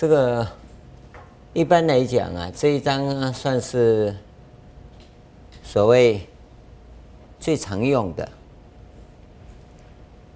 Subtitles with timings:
[0.00, 0.48] 这个
[1.52, 4.16] 一般来讲啊，这一张啊算是
[5.62, 6.26] 所谓
[7.38, 8.26] 最常用的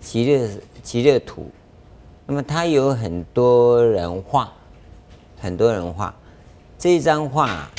[0.03, 0.51] 极乐
[0.83, 1.51] 极乐图。
[2.27, 4.53] 那么它有很多人画，
[5.41, 6.15] 很多人画。
[6.79, 7.71] 这一张画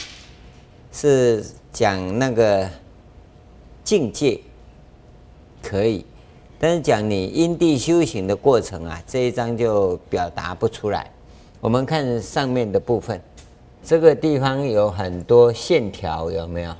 [0.91, 2.67] 是讲那个
[3.83, 4.41] 境界
[5.61, 6.03] 可以，
[6.57, 11.11] 但是讲你因地修行的过程啊，这一张就表达不出来。
[11.65, 13.19] 我们看上面的部分，
[13.83, 16.75] 这个地方有很多线条，有没有？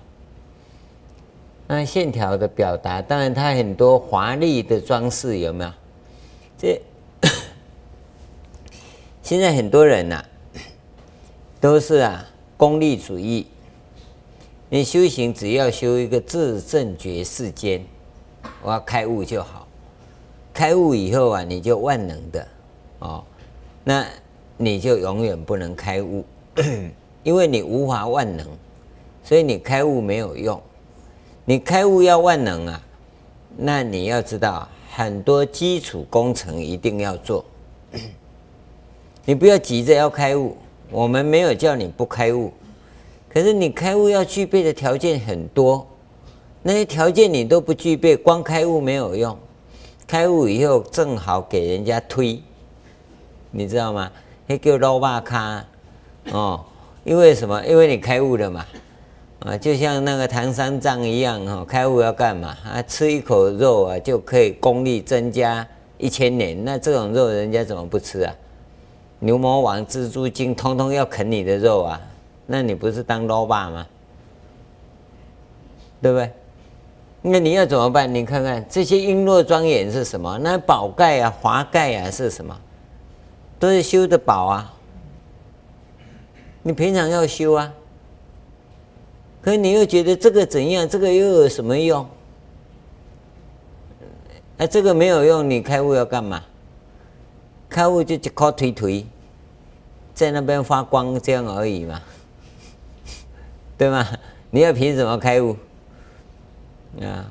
[1.66, 5.72] 那线条的表达，当然它很多华丽的装饰，有没有？
[6.56, 6.80] 这
[9.24, 10.26] 现在很多人呐、啊，
[11.60, 12.24] 都是啊
[12.56, 13.48] 功利主义。
[14.70, 17.84] 你修行只要修一个自正觉世间，
[18.62, 19.68] 我要开悟就好。
[20.54, 22.48] 开悟以后啊，你就万能的
[23.00, 23.24] 哦。
[23.84, 24.06] 那。
[24.58, 26.24] 你就永远不能开悟，
[27.24, 28.48] 因为你无法万能，
[29.24, 30.62] 所以你开悟没有用。
[31.44, 32.82] 你开悟要万能啊，
[33.58, 37.44] 那你要知道很多基础工程一定要做。
[39.26, 40.56] 你不要急着要开悟，
[40.90, 42.52] 我们没有叫你不开悟，
[43.30, 45.86] 可是你开悟要具备的条件很多，
[46.64, 49.38] 那些条件你都不具备，光开悟没有用。
[50.08, 52.40] 开悟以后正好给人家推，
[53.52, 54.12] 你知道吗？
[54.48, 55.66] 那叫老巴卡
[56.32, 56.64] 哦，
[57.04, 57.66] 因为什么？
[57.66, 58.66] 因为你开悟了嘛，
[59.40, 62.56] 啊，就像那个唐三藏一样哈，开悟要干嘛？
[62.64, 65.66] 啊，吃一口肉啊，就可以功力增加
[65.98, 66.64] 一千年。
[66.64, 68.34] 那这种肉人家怎么不吃啊？
[69.20, 72.00] 牛魔王、蜘蛛精通通要啃你的肉啊，
[72.46, 73.86] 那你不是当老巴吗？
[76.02, 76.32] 对不对？
[77.24, 78.14] 那你要怎么办？
[78.14, 80.38] 你看看这些璎珞庄严是什么？
[80.38, 82.56] 那宝盖啊、华盖啊是什么？
[83.60, 84.74] 都是修的宝啊！
[86.64, 87.74] 你平常要修啊，
[89.42, 90.88] 可是你又觉得这个怎样？
[90.90, 92.08] 这个又有什么用？
[94.58, 96.44] 哎，这个没有用，你开悟要干嘛？
[97.70, 99.06] 开悟就靠推推，
[100.14, 102.02] 在那边发光这样而已嘛，
[103.78, 104.08] 对吗？
[104.50, 105.58] 你要凭什么开悟？
[107.02, 107.30] 啊，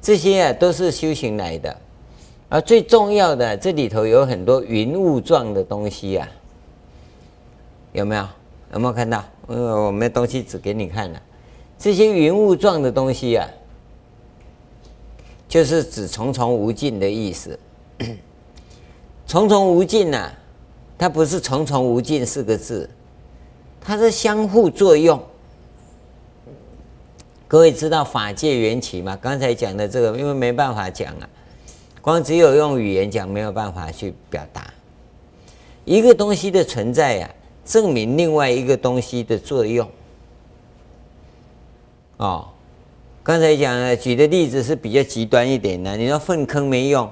[0.00, 1.76] 这些啊都是修行来的。
[2.52, 6.36] 而最重要的，这里头有很多云雾状的东西呀、啊，
[7.94, 8.28] 有没有？
[8.74, 9.24] 有没有看到？
[9.48, 11.22] 因为我没东西指给你看了。
[11.78, 13.48] 这些云雾状的东西呀、啊，
[15.48, 17.58] 就是指重重无尽的意思。
[19.26, 20.30] 重重无尽呐、
[20.98, 22.90] 它不是重重无尽四个字，
[23.80, 25.18] 它是相互作用。
[27.48, 29.18] 各位知道法界缘起吗？
[29.22, 31.26] 刚才讲的这个，因为没办法讲啊。
[32.02, 34.74] 光只有用语言讲没有办法去表达
[35.84, 39.88] 一个东西的存在呀、啊，证明另外一个东西的作用。
[42.16, 42.48] 哦，
[43.22, 45.96] 刚才讲了举的例子是比较极端一点的。
[45.96, 47.08] 你说粪坑没用，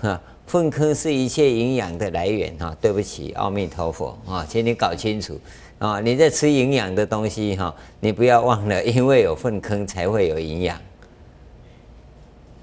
[0.00, 2.76] 哈，粪坑是一切营养的来源哈。
[2.80, 5.38] 对不起，阿弥陀佛啊，请你搞清楚
[5.78, 10.80] 啊，你在吃营养的东西哈，你不要忘了，因为有粪坑才会有营养。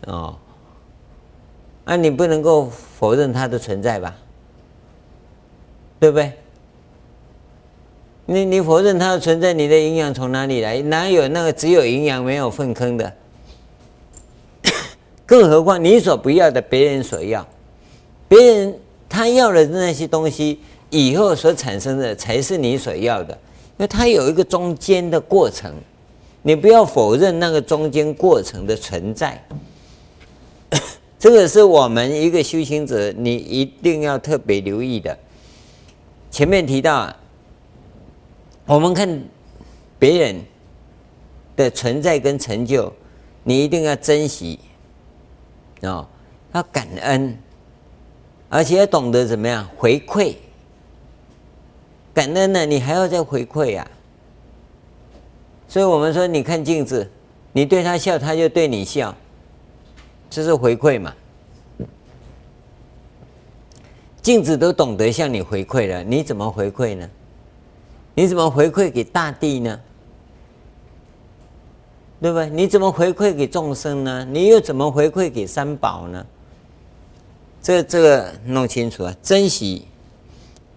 [0.08, 0.38] 哦。
[1.86, 4.16] 啊，你不能够否认它的存在吧？
[6.00, 6.32] 对不对？
[8.26, 10.82] 你你否认它的存在，你的营养从哪里来？
[10.84, 13.14] 哪有那个只有营养没有粪坑的？
[15.26, 17.46] 更何况你所不要的，别人所要，
[18.30, 18.80] 别人
[19.10, 23.34] 他要的那些东西，以后所产生的才是你所要的，
[23.78, 25.74] 因为它有一个中间的过程，
[26.42, 29.44] 你不要否认那个中间过程的存在。
[31.24, 35.18] 这个是我们一个修行者，你一定要特别留意的。
[36.30, 37.18] 前面提到啊，
[38.66, 39.24] 我们看
[39.98, 40.42] 别人
[41.56, 42.92] 的存在跟成就，
[43.42, 44.60] 你一定要珍惜
[45.84, 46.06] 啊，
[46.52, 47.38] 要感恩，
[48.50, 50.36] 而且要懂得怎么样回馈。
[52.14, 53.90] 感恩呢，你还要再回馈呀。
[55.70, 57.10] 所以我们说，你看镜子，
[57.54, 59.16] 你对他笑，他就对你笑。
[60.34, 61.14] 这是回馈嘛？
[64.20, 67.08] 镜子都懂得向你回馈了，你怎么回馈呢？
[68.16, 69.80] 你怎么回馈给大地呢？
[72.20, 72.50] 对不对？
[72.50, 74.26] 你怎么回馈给众生呢？
[74.26, 76.26] 你又怎么回馈给三宝呢？
[77.62, 79.16] 这这个弄清楚啊！
[79.22, 79.88] 珍惜、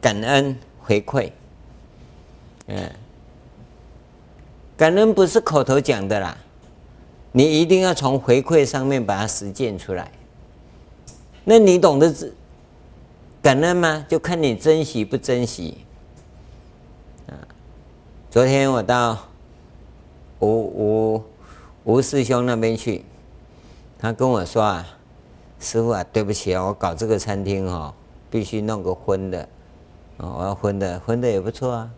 [0.02, 1.32] 感恩、回馈，
[2.66, 2.92] 嗯，
[4.76, 6.36] 感恩不是口头讲的啦。
[7.36, 10.10] 你一定要从回馈上面把它实践出来。
[11.44, 12.10] 那你懂得
[13.42, 14.06] 感恩吗？
[14.08, 15.76] 就看你珍惜不珍惜。
[17.28, 17.36] 啊，
[18.30, 19.18] 昨天我到
[20.38, 21.22] 吴吴
[21.84, 23.04] 吴师兄那边去，
[23.98, 24.86] 他跟我说啊，
[25.60, 27.92] 师傅啊，对不起啊，我搞这个餐厅哦，
[28.30, 29.46] 必须弄个荤的，
[30.16, 31.90] 哦，我要荤的，荤的也不错啊。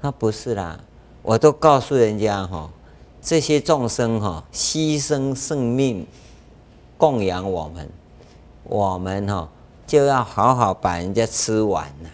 [0.00, 0.78] 他不是啦，
[1.20, 2.70] 我都告诉人家哈，
[3.22, 6.06] 这些众生哈，牺牲生命
[6.98, 7.88] 供养我们，
[8.64, 9.48] 我们哈。
[9.84, 12.10] 就要好好把人家吃完了，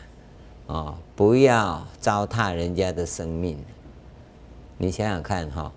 [0.67, 3.57] 哦，不要糟蹋人家的生命。
[4.79, 5.71] 你想想看哈，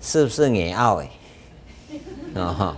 [0.00, 1.10] 是不是硬拗哎？
[2.34, 2.76] 哦，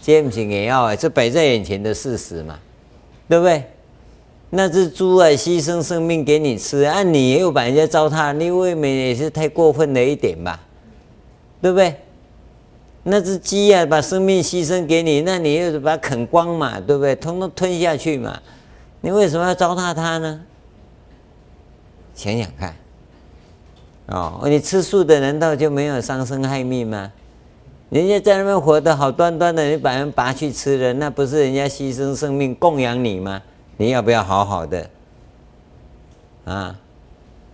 [0.00, 2.58] 这不是也要哎，这摆在眼前的事实嘛，
[3.28, 3.62] 对不对？
[4.48, 10.58] 那只猪啊，牺牲生命给你吃，啊，你又把人家糟蹋，你未免也是太过分了一点吧？
[11.62, 11.96] 对不对？
[13.04, 17.16] 那只鸡啊，把生命牺牲给你，那你又是把它啃光嘛，对不对？
[17.16, 18.38] 通通吞下去嘛，
[19.00, 20.40] 你为什么要糟蹋它呢？
[22.14, 22.74] 想想看，
[24.06, 27.10] 哦，你吃素的难道就没有伤生害命吗？
[27.90, 33.42] 人家在那边活得好端端的，你把人拔去吃了，那不是人家牺牲生命供养你吗？
[33.76, 34.90] 你要不要好好的？
[36.44, 36.78] 啊，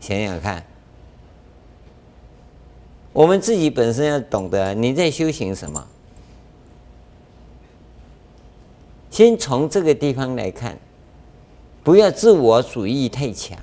[0.00, 0.62] 想想看。
[3.18, 5.84] 我们自己本身要懂得，你在修行什么？
[9.10, 10.78] 先从这个地方来看，
[11.82, 13.58] 不要自我主义太强，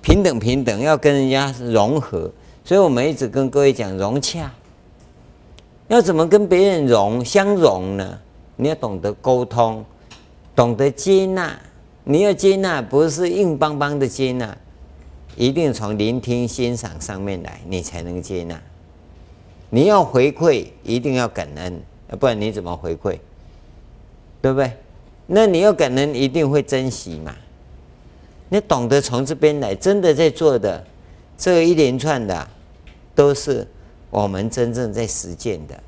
[0.00, 2.28] 平等平等，要跟人家融合。
[2.64, 4.52] 所以我们一直跟各位讲融洽，
[5.86, 8.18] 要怎么跟别人融相融呢？
[8.56, 9.84] 你要懂得沟通，
[10.56, 11.56] 懂得接纳。
[12.02, 14.58] 你要接纳，不是硬邦邦的接纳。
[15.36, 18.60] 一定从聆听、欣赏上面来，你才能接纳。
[19.70, 21.80] 你要回馈，一定要感恩，
[22.20, 23.18] 不然你怎么回馈？
[24.42, 24.72] 对不对？
[25.26, 27.34] 那你要感恩，一定会珍惜嘛。
[28.50, 30.84] 你懂得从这边来，真的在做的
[31.38, 32.48] 这一连串的，
[33.14, 33.66] 都是
[34.10, 35.80] 我们真正在实践的。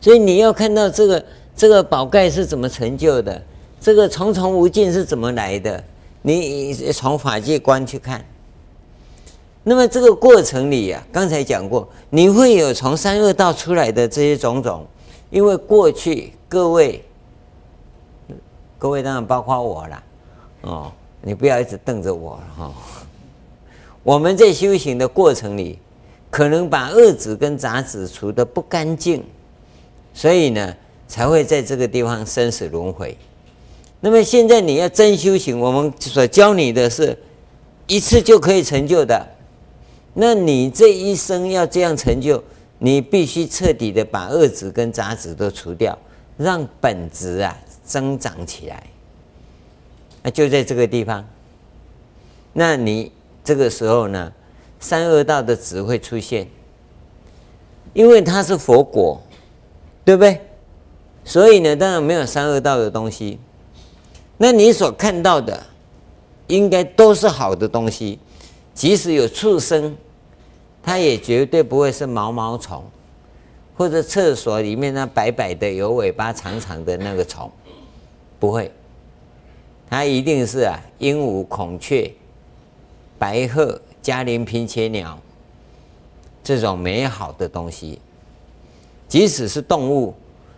[0.00, 3.40] 所以你要看到这个这个宝盖是怎么成就的，
[3.80, 5.84] 这个重重无尽是怎么来的。
[6.26, 8.24] 你从法界观去看，
[9.62, 14.84] 那么这个过程里呀、啊，刚才讲过，你会有从三恶道出来的这些种种，
[15.30, 17.04] 因为过去各位，
[18.76, 20.02] 各位当然包括我了，
[20.62, 20.92] 哦，
[21.22, 22.74] 你不要一直瞪着我了哈。
[24.02, 25.78] 我们在修行的过程里，
[26.28, 29.24] 可能把恶子跟杂子除得不干净，
[30.12, 30.74] 所以呢，
[31.06, 33.16] 才会在这个地方生死轮回。
[34.00, 37.18] 那么现在你要真修行，我们所教你的是
[37.86, 39.26] 一次就可以成就的。
[40.14, 42.42] 那你这一生要这样成就，
[42.78, 45.98] 你必须彻底的把恶子跟杂子都除掉，
[46.36, 48.82] 让本质啊增长起来。
[50.22, 51.26] 那就在这个地方，
[52.52, 53.12] 那你
[53.44, 54.32] 这个时候呢，
[54.78, 56.48] 三恶道的子会出现，
[57.92, 59.20] 因为它是佛果，
[60.04, 60.40] 对不对？
[61.24, 63.38] 所以呢，当然没有三恶道的东西。
[64.38, 65.66] 那你所看到的，
[66.46, 68.18] 应该都是好的东西，
[68.74, 69.96] 即使有畜生，
[70.82, 72.84] 它也绝对不会是毛毛虫，
[73.76, 77.50] 或者厕所里面那白白的、有尾巴长长的那个虫，
[78.38, 78.70] 不会，
[79.88, 82.12] 它一定是啊鹦鹉、孔雀、
[83.18, 85.18] 白鹤、迦陵频伽鸟
[86.44, 87.98] 这种美好的东西，
[89.08, 90.14] 即使是动物，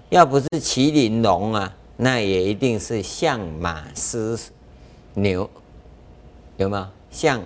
[0.08, 1.74] 要不是麒麟、龙啊。
[2.00, 4.38] 那也一定是象、马、狮、
[5.14, 5.50] 牛，
[6.56, 6.86] 有没有？
[7.10, 7.42] 象、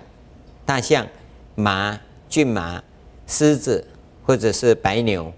[0.63, 1.07] 大象、
[1.55, 2.83] 马、骏马、
[3.25, 3.83] 狮子，
[4.23, 5.33] 或者是白牛。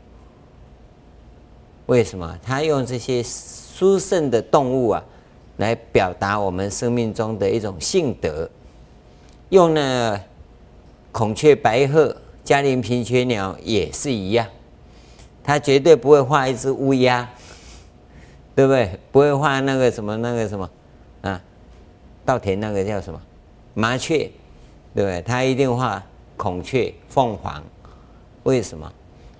[1.86, 2.38] 为什么？
[2.44, 5.02] 他用这些殊胜的动物啊，
[5.58, 8.50] 来表达我们生命中的一种性德。
[9.48, 10.22] 用了
[11.14, 14.46] 孔雀、白鹤、迦陵频伽鸟也是一样，
[15.42, 17.30] 他绝对不会画一只乌鸦。
[18.56, 19.00] 对不对？
[19.12, 20.70] 不会画那个什么那个什么
[21.22, 21.42] 啊，
[22.24, 23.22] 稻田那个叫什么
[23.74, 24.20] 麻雀，
[24.94, 25.22] 对不对？
[25.22, 26.02] 他一定画
[26.38, 27.64] 孔雀、凤凰，
[28.44, 28.92] 为什么？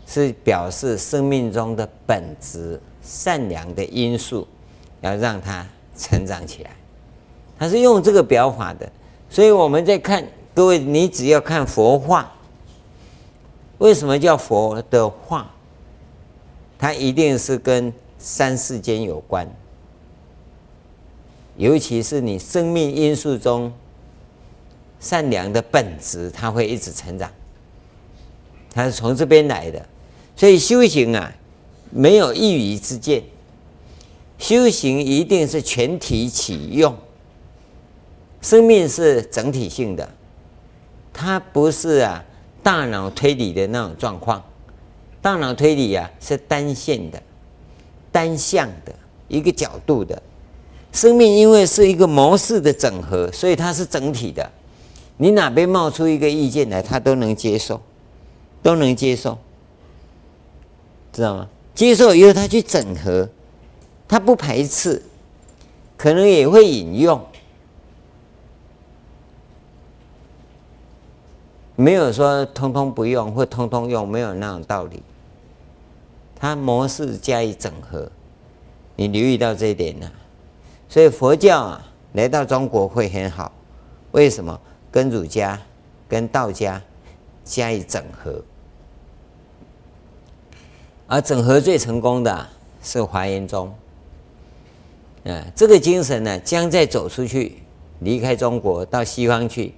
[0.08, 4.48] 是表示生命中的本质善良的因素，
[5.02, 5.66] 要让它
[5.98, 6.70] 成长起来。
[7.58, 8.88] 他是用这个表法的，
[9.32, 12.32] 所以我们在看各位，你只要看佛画，
[13.80, 15.50] 为什么叫佛的画？
[16.78, 17.92] 它一定是跟
[18.28, 19.48] 三世间有关，
[21.58, 23.72] 尤其是你生命因素中
[25.00, 27.32] 善良的本质，它会一直成长，
[28.72, 29.86] 它是从这边来的。
[30.36, 31.32] 所以修行啊，
[31.92, 33.22] 没有一语之见，
[34.40, 36.98] 修行一定是全体启用，
[38.42, 40.10] 生命是整体性的，
[41.14, 42.26] 它不是啊
[42.64, 44.44] 大脑推理的那种状况。
[45.22, 47.22] 大脑推理啊是单线的、
[48.16, 48.96] 单向的
[49.28, 50.22] 一个角度的。
[50.94, 54.50] 生命因为是一个模式的整合，所以它是整体的。
[55.18, 57.82] 你哪边冒出一个意见来，它都能接受，
[58.64, 59.38] 都能接受，
[61.12, 61.50] 知道吗？
[61.74, 63.28] 接受以后，他去整合。
[64.08, 65.02] 他不排斥，
[65.98, 67.20] 可能也会引用，
[71.76, 75.04] 没有说通通不用或通通用，没有那种道理。
[76.40, 78.12] 他模式加以整合，
[78.96, 80.12] 你留意到这一点呢？
[80.88, 83.52] 所以佛教啊，来到中国会很好。
[84.12, 84.60] 为什么？
[84.92, 85.62] 跟儒家、
[86.08, 86.82] 跟道家
[87.44, 88.42] 加以整合，
[91.06, 92.48] 而整合最成功的
[92.82, 93.74] 是华严宗。
[95.26, 97.58] 啊，这个精神呢，将在走出去，
[98.00, 99.74] 离开中国到西方去，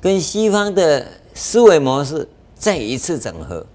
[0.00, 3.66] 跟西方的思维模式再一次整合，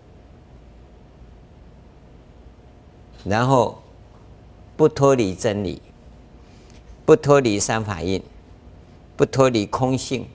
[3.24, 3.82] 然后
[4.76, 5.82] 不脱离真理，
[7.06, 8.22] 不脱离三法印，
[9.16, 10.26] 不脱离空性，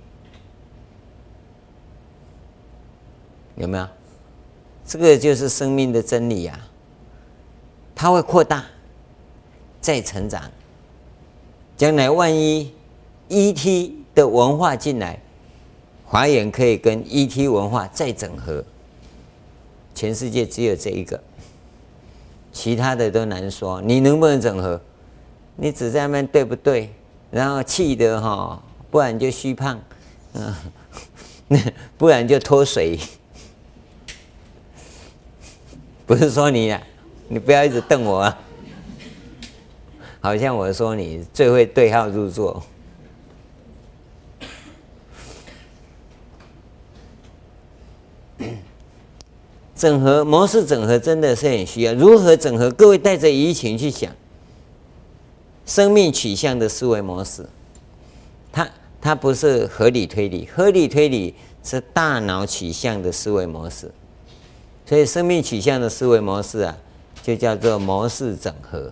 [3.57, 3.89] 有没有？
[4.87, 6.61] 这个就是生命的真理呀，
[7.95, 8.65] 它会扩大，
[9.81, 10.49] 再成长。
[11.77, 12.73] 将来万一
[13.29, 15.21] ET 的文化进来，
[16.05, 18.65] 华严可以跟 ET 文化再整合。
[19.95, 21.21] 全世界只有这一个，
[22.57, 23.83] 其他的都难说。
[23.83, 24.81] 你能不能整合？
[25.57, 26.91] 你只在那边对不对？
[27.31, 28.59] 然后气的哈，
[28.91, 29.79] 不然就虚胖，
[30.33, 30.55] 嗯，
[31.99, 32.99] 不然就脱水。
[36.07, 36.83] 不是说你呀，
[37.29, 38.39] 你不要一直瞪我啊。
[40.21, 42.63] 好像我说你最会对号入座，
[49.77, 51.93] 整合模式整合真的是很需要。
[51.93, 52.71] 如何整合？
[52.71, 54.11] 各位带着移情去想，
[55.67, 57.47] 生命取向的思维模式，
[58.51, 58.67] 它
[59.03, 63.93] 它不是合理推理，合理推理是大脑取向的思维模式，
[64.87, 66.75] 所以生命取向的思维模式啊，
[67.23, 68.91] 就叫做模式整合。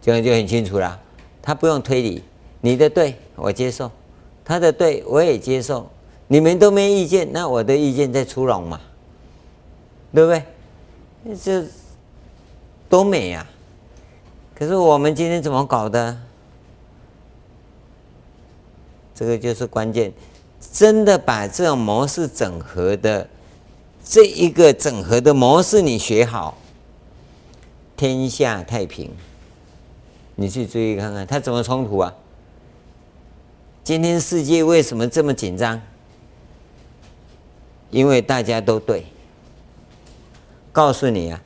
[0.00, 1.00] 这样就很清楚了，
[1.40, 2.20] 他不用推理，
[2.60, 3.88] 你的对我接受，
[4.44, 5.88] 他的对我也接受，
[6.26, 8.80] 你们都没意见，那我的意见再出笼嘛，
[10.14, 11.36] 对不对？
[11.36, 11.64] 这
[12.88, 13.46] 多美呀！
[14.54, 16.16] 可是我们今天怎么搞的？
[19.14, 20.12] 这个就是关键，
[20.72, 23.28] 真的把这种模式整合的
[24.04, 26.58] 这一个整合的模式你学好，
[27.96, 29.10] 天下太平。
[30.34, 32.14] 你去注意看看，它怎么冲突啊？
[33.84, 35.80] 今天世界为什么这么紧张？
[37.90, 39.06] 因为大家都对。
[40.72, 41.40] 告诉你啊，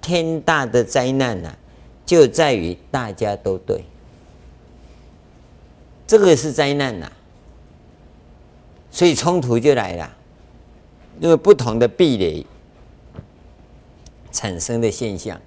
[0.00, 1.58] 天大的灾难啊，
[2.06, 3.84] 就在于大家都对。
[6.06, 7.10] 这个是灾难呐，
[8.90, 10.16] 所以冲突就来了。
[11.20, 12.46] 因为不同的壁垒
[14.30, 15.40] 产生的现象，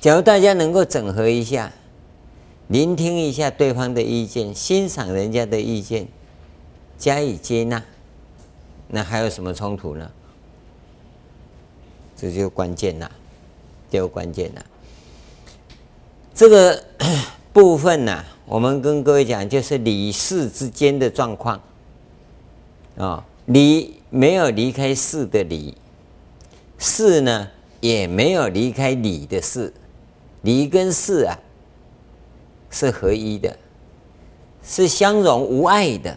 [0.00, 1.70] 假如大家能够整合一下。
[2.68, 6.08] 聆听一下对方的意见，欣赏人家的意见，
[6.96, 7.82] 加以接纳，
[8.88, 10.10] 那还有什么冲突呢？
[12.22, 13.10] 这就关键了，
[13.90, 14.64] 就关键了。
[16.32, 16.84] 这个
[17.52, 21.60] 部分呢、我们跟各位讲，就是理事之间的状况
[22.96, 25.76] 啊，理没有离开事的理，
[26.78, 27.48] 事呢
[27.80, 29.74] 也没有离开理的事，
[30.42, 31.36] 理跟事啊。
[32.70, 33.54] 是合一的，
[34.62, 36.16] 是相容无碍的，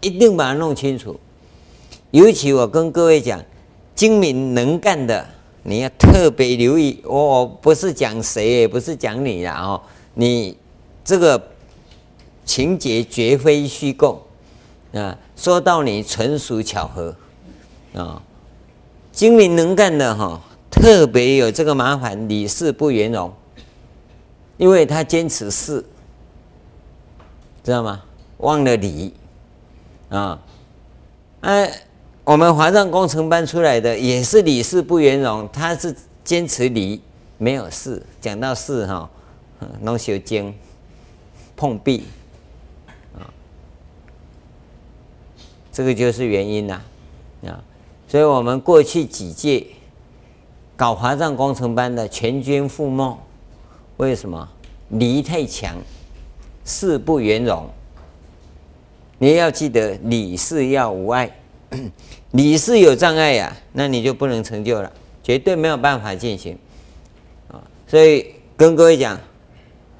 [0.00, 1.20] 一定把它弄清楚。
[2.10, 3.44] 尤其我跟各位讲，
[4.00, 5.26] 精明能干的，
[5.62, 7.02] 你要特别留意。
[7.04, 9.82] 我不是讲谁，也不是讲你啦哦，
[10.14, 10.56] 你
[11.04, 11.50] 这个
[12.46, 14.26] 情节绝非虚构
[14.94, 17.14] 啊，说到你纯属巧合
[17.92, 18.22] 啊。
[19.12, 20.40] 精明能干的哈，
[20.70, 23.30] 特别有这个麻烦，理事不圆融。
[24.56, 25.84] 因为他坚持事，
[27.62, 28.02] 知道吗？
[28.38, 29.12] 忘了理
[30.08, 30.40] 啊！
[31.42, 31.70] 哎，
[32.30, 37.00] 我们华藏工程班出来的也是理事不圆融，他是坚持理，
[37.38, 38.00] 没有事。
[38.20, 39.10] 讲到事哈，
[39.80, 40.54] 弄小经
[41.56, 42.04] 碰壁
[43.18, 43.26] 啊，
[45.72, 46.80] 这个就是原因呐
[47.46, 47.58] 啊！
[48.06, 49.66] 所以我们过去几届
[50.76, 53.18] 搞华藏工程班的全军覆没。
[53.96, 54.48] 为什么？
[54.90, 55.74] 离太强，
[56.64, 57.68] 事不圆融。
[59.18, 61.39] 你要记得，理事要无碍，
[62.32, 66.58] 理是有障碍呀、啊，那你就不能成就了，绝对没有办法进行
[67.48, 67.62] 啊。
[67.86, 69.18] 所以跟各位讲，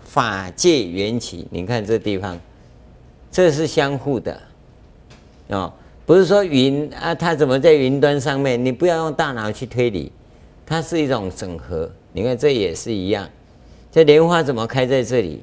[0.04, 2.38] 法界缘起，你看这地方，
[3.30, 4.40] 这是相互的
[5.48, 5.72] 啊，
[6.04, 8.62] 不是说云啊，它怎么在云端上面？
[8.62, 10.10] 你不要用大脑去推理，
[10.66, 11.90] 它是一种整合。
[12.12, 13.28] 你看这也是一样，
[13.92, 15.42] 这莲花怎么开在这里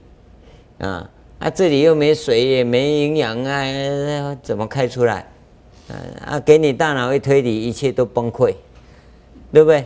[0.79, 1.09] 啊？
[1.39, 5.25] 啊，这里又没水，也没营养啊，怎么开出来？
[6.25, 8.53] 啊，给你大脑一推理，一切都崩溃，
[9.51, 9.85] 对不对？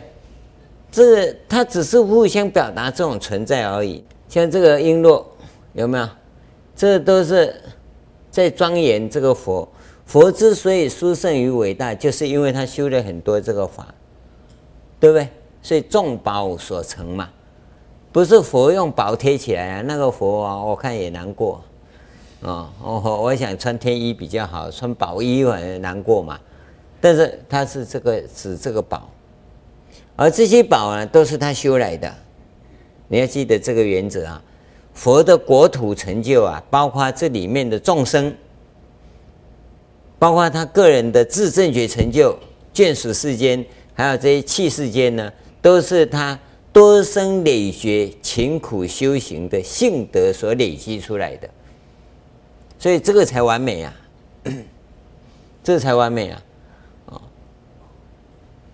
[0.90, 4.04] 这它只是互相表达这种存在而已。
[4.28, 5.24] 像这个璎珞，
[5.72, 6.08] 有没有？
[6.74, 7.54] 这都是
[8.30, 9.66] 在庄严这个佛。
[10.04, 13.86] 佛之所以殊胜于伟大，就是因为他修了很多这个法，
[14.98, 15.28] 对不对？
[15.62, 17.30] 所以众宝所成嘛。
[18.10, 21.62] 不是佛用宝贴起来啊，那个佛啊，我看也难过，
[22.42, 26.38] 啊，我我想穿天衣比较好，穿宝衣很难过嘛。
[27.00, 29.08] 但是他是这个指这个宝，
[30.16, 32.12] 而这些宝呢，都是他修来的。
[33.08, 34.42] 你要记得这个原则啊，
[34.92, 38.34] 佛的国土成就啊，包括这里面的众生，
[40.18, 42.38] 包括他个人的自证觉成就、
[42.74, 46.38] 眷属世间，还有这些器世间呢，都是他。
[46.72, 51.46] 多生累觉勤苦修行的性德所累积出来的，
[52.82, 53.94] 所以这个才完美啊，
[55.62, 56.42] 这才完美啊！
[57.06, 57.22] 啊，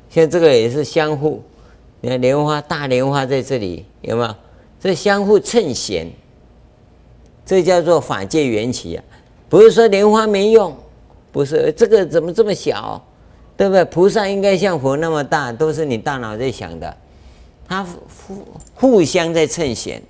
[0.09, 1.43] 像这个也是相互，
[2.01, 4.35] 你看莲花大莲花在这里有没有？
[4.81, 6.11] 这相互衬显，
[7.45, 9.05] 这叫做法界缘起啊！
[9.47, 10.75] 不是说莲花没用，
[11.31, 13.05] 不是这个怎么这么小，
[13.59, 13.85] 对不对？
[13.85, 16.97] 菩萨应该像佛那么大，都是你大脑在想的。
[17.69, 20.03] 它互互相在衬显。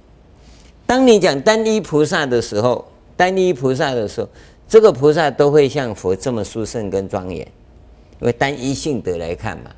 [0.86, 2.86] 当你讲单一菩萨的时候，
[3.18, 4.28] 单一菩萨的时候，
[4.66, 7.40] 这个菩萨都会像佛这么殊胜跟庄严，
[8.20, 9.70] 因为单一性德来看嘛。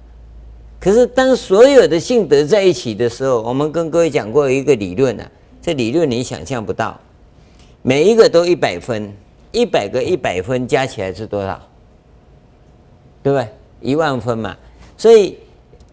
[0.78, 5.28] 可是当所有的性德在一起的时候，我们跟各位讲过一个理论啊，
[5.62, 7.00] 这理论你想象不到，
[7.82, 9.12] 每一个都一百分，
[9.50, 11.60] 一百个一百分加起来是多少？
[13.22, 13.48] 对不对？
[13.80, 14.56] 一万分嘛。
[14.96, 15.36] 所以。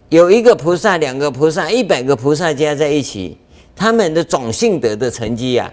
[0.09, 3.37] 有一个菩萨，两个菩萨，一百个菩萨加在一起，
[3.75, 5.69] 他们的总性德的成绩啊，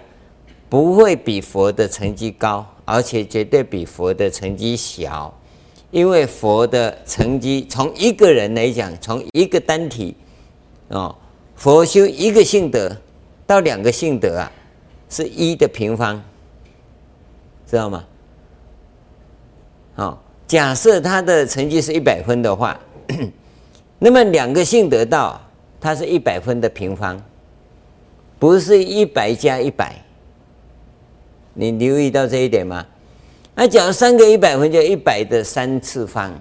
[0.69, 5.33] 不会比佛的成绩高，而且绝对比佛的成绩小，
[5.91, 10.15] 因为佛的成绩从一个人来讲，从一个单体，
[10.89, 11.15] 哦，
[11.55, 12.95] 佛修一个性德
[13.47, 14.51] 到两个性德啊，
[15.09, 16.21] 是一的平方，
[17.65, 18.03] 知道吗？
[19.95, 22.79] 好，假设他的成绩是一百分的话。
[23.97, 25.39] 那么两个性得到，
[25.79, 27.19] 它是一百分的平方，
[28.37, 29.95] 不是一百加一百。
[31.55, 32.85] 你留意到这一点吗？
[33.55, 36.31] 那假如三个一百分，就一百的三次方。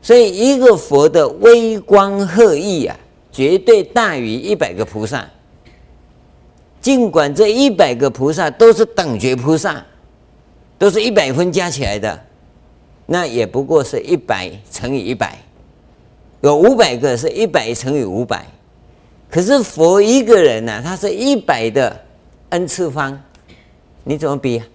[0.00, 2.96] 所以一个佛的威光赫义啊，
[3.30, 5.28] 绝对大于一百个菩萨。
[6.80, 9.84] 尽管这一百个菩萨都是等觉菩萨，
[10.78, 12.18] 都是一百分加起来的，
[13.04, 15.36] 那也不过是一百乘以一百。
[16.40, 18.46] 有五百个是一百乘以五百，
[19.28, 22.00] 可是佛一个人呢、他是一百的
[22.48, 23.20] n 次方，
[24.04, 24.66] 你怎么比啊？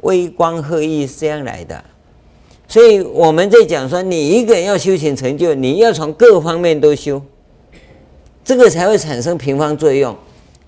[0.00, 1.82] 威光赫义是这样来的，
[2.68, 7.22] 所以我们在讲说，你一个人要修行成就，你要从各方面都修，
[8.44, 10.16] 这个才会产生平方作用。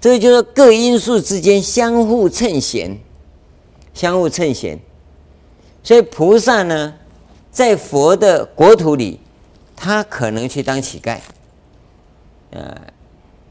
[0.00, 2.96] 这个就是各因素之间相互衬显，
[3.92, 4.78] 相互衬显。
[5.82, 6.94] 所以菩萨呢？
[7.50, 9.18] 在佛的国土里，
[9.74, 11.16] 他可能去当乞丐。
[12.50, 12.76] 呃，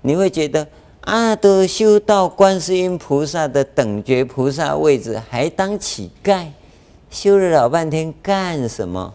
[0.02, 0.68] 你会觉得
[1.06, 6.48] 啊，都修到观世音菩萨的等觉菩萨位置，还当乞丐，
[7.12, 9.14] 修了老半天干什么？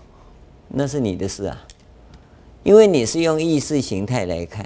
[0.69, 1.67] 那是你的事啊，
[2.63, 4.65] 因为你是用意识形态来看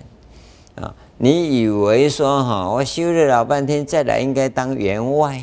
[0.75, 5.43] 啊，你以为说哈，我修了老半天，再来应该当员外。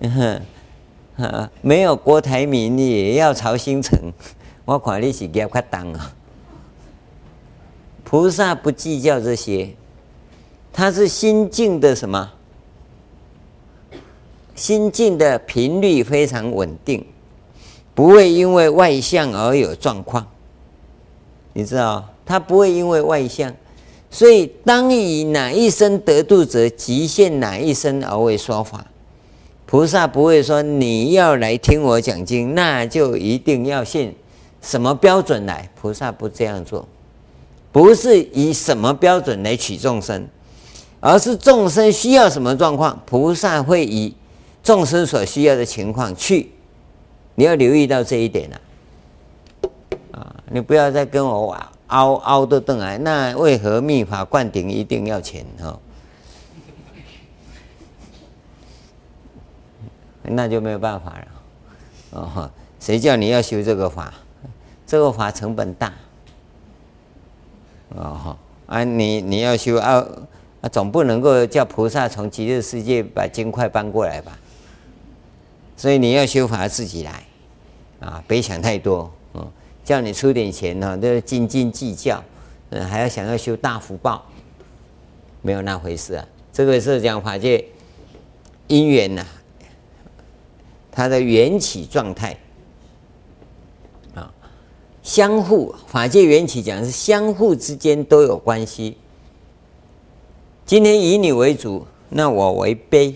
[0.00, 0.42] 嗯
[1.16, 3.96] 啊，没有郭台铭你也要曹兴诚，
[4.64, 6.12] 我看你是比较快当啊。
[8.02, 9.70] 菩萨不计较这些，
[10.72, 12.32] 他是心境的什么？
[14.54, 17.04] 心境的频率非常稳定，
[17.94, 20.26] 不会因为外相而有状况。
[21.54, 23.54] 你知道，他不会因为外相，
[24.10, 28.86] 所以当以哪一生得度者，即现哪一生而为说法。
[29.66, 34.14] 菩萨不会说你要来听我讲经，那就一定要信
[34.60, 35.70] 什么标准来。
[35.80, 36.86] 菩萨不这样做，
[37.72, 40.28] 不是以什么标准来取众生，
[41.00, 44.14] 而是众生需要什么状况，菩萨会以
[44.62, 46.52] 众生所需要的情况去。
[47.34, 48.60] 你要留意到这一点了，
[50.12, 52.98] 啊，你不要再跟我凹凹的瞪来。
[52.98, 55.78] 那为何密法灌顶一定要钱哈？
[60.22, 61.26] 那就没有办法了。
[62.10, 64.12] 哦，谁叫你要修这个法？
[64.86, 65.92] 这个法成本大。
[67.96, 68.36] 哦，
[68.66, 70.04] 啊，你你要修啊，
[70.60, 74.38] 啊，总不能够叫菩萨从极乐世界把金块搬过来吧？
[75.76, 77.24] 所以你要修法自己来，
[78.00, 79.50] 啊，别想太多，嗯，
[79.82, 82.22] 叫你出点钱呢，都斤斤计较，
[82.68, 84.26] 嗯，还要想要修大福报，
[85.40, 86.26] 没有那回事啊。
[86.52, 87.64] 这个是讲法界
[88.66, 89.24] 因缘呐，
[90.92, 92.36] 它的缘起状态。
[94.14, 94.30] 啊
[95.02, 98.98] 相互法界缘起讲是相互之间都有关系。
[100.70, 103.12] 今天以你为主，那我为卑，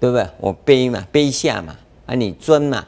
[0.00, 0.28] 对不对？
[0.40, 2.84] 我卑嘛，卑下嘛，啊，你尊嘛，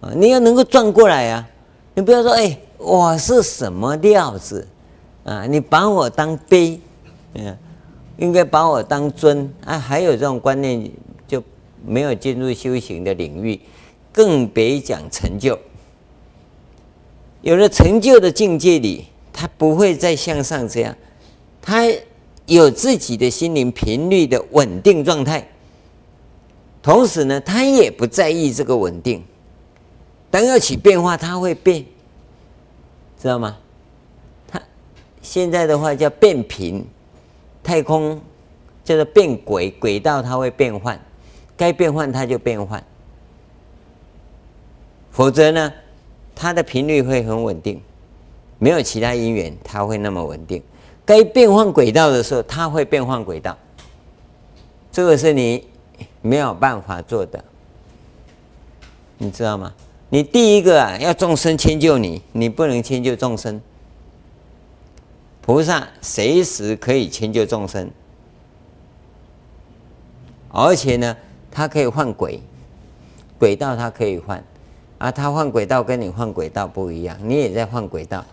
[0.00, 1.48] 啊，你要能够转过来啊！
[1.94, 4.66] 你不要说，哎，我是什么料子
[5.22, 5.46] 啊？
[5.46, 6.80] 你把我当卑，
[7.34, 7.56] 嗯，
[8.16, 9.78] 应该把我当尊啊！
[9.78, 10.90] 还有这种观念，
[11.28, 11.40] 就
[11.86, 13.60] 没有进入修行的领域。
[14.12, 15.56] 更别讲成就，
[17.42, 20.96] 有了成就的境界里，他不会再向上这样，
[21.62, 21.84] 他
[22.46, 25.48] 有自己的心灵频率的稳定状态，
[26.82, 29.22] 同时呢，他也不在意这个稳定，
[30.28, 31.86] 当要起变化，他会变，
[33.18, 33.56] 知道吗？
[34.48, 34.60] 他
[35.22, 36.84] 现在的话叫变频，
[37.62, 38.20] 太空
[38.84, 41.00] 叫做变轨，轨道它会变换，
[41.56, 42.82] 该变换它就变换。
[45.12, 45.72] 否则呢，
[46.34, 47.80] 它的频率会很稳定，
[48.58, 50.60] 没有其他因缘，它会那么稳定。
[51.04, 53.56] 该变换轨道的时候，它会变换轨道。
[54.90, 55.66] 这个是你
[56.20, 57.42] 没有办法做的，
[59.18, 59.72] 你知道吗？
[60.10, 63.60] 你第一个啊，要众生迁就你，你不能迁就众生。
[65.40, 67.90] 菩萨随时可以迁就众生，
[70.50, 71.16] 而且呢，
[71.50, 72.40] 它可以换轨，
[73.38, 74.44] 轨道它可以换。
[74.98, 78.24] 啊，他换轨道跟你换轨道不一样，你也在换轨道，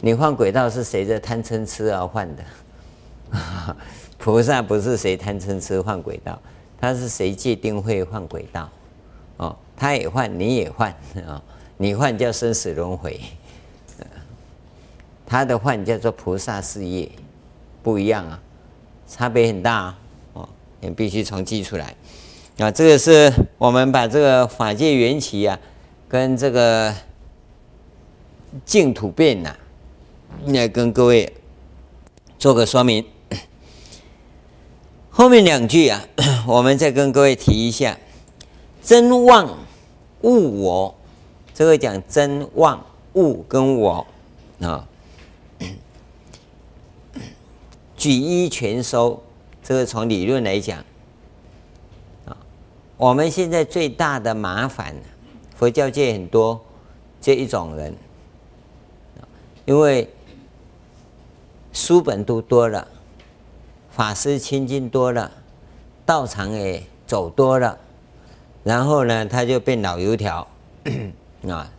[0.00, 2.44] 你换轨道是随着贪嗔痴而换的，
[4.18, 6.40] 菩萨不是谁贪嗔痴换轨道，
[6.80, 8.68] 他是谁界定慧换轨道，
[9.38, 10.90] 哦，他也换，你也换
[11.26, 11.42] 啊，
[11.76, 13.20] 你换叫生死轮回，
[15.26, 17.10] 他的换叫做菩萨事业，
[17.82, 18.40] 不一样啊，
[19.08, 19.98] 差别很大啊，
[20.34, 20.48] 哦，
[20.80, 21.94] 你必须从记出来，
[22.58, 25.58] 啊，这个是我们把这个法界缘起啊。
[26.10, 26.90] 跟这个
[28.64, 29.54] 净土变呐，
[30.46, 31.32] 来跟各位
[32.38, 33.04] 做个说明。
[35.10, 36.06] 后面两句啊，
[36.46, 37.98] 我们再跟各位提一下：
[38.82, 39.58] 真妄
[40.22, 40.94] 误我，
[41.52, 44.06] 这个讲真妄误跟我
[44.60, 44.86] 啊，
[47.96, 49.22] 举一全收。
[49.62, 50.82] 这个从理论来讲
[52.24, 52.34] 啊，
[52.96, 54.94] 我们现在最大的麻烦。
[55.54, 56.58] 佛教界很多
[57.20, 57.94] 这一种人，
[59.66, 60.08] 因为
[61.78, 62.88] 书本读多了，
[63.88, 65.30] 法师亲近多了，
[66.04, 67.78] 道场也走多了，
[68.64, 70.44] 然后呢，他就变老油条
[71.48, 71.70] 啊。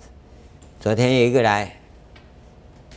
[0.80, 1.78] 昨天有一个来，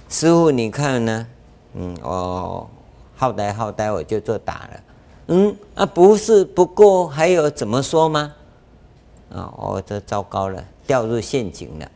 [0.08, 1.26] 师傅你看呢？
[1.74, 2.70] 嗯，我
[3.16, 4.80] 好呆好呆，我就做打了。
[5.26, 8.32] 嗯啊，不是，不过还有怎么说吗？
[9.34, 10.64] 啊，我这糟糕了。
[10.86, 11.90] 掉入陷阱了，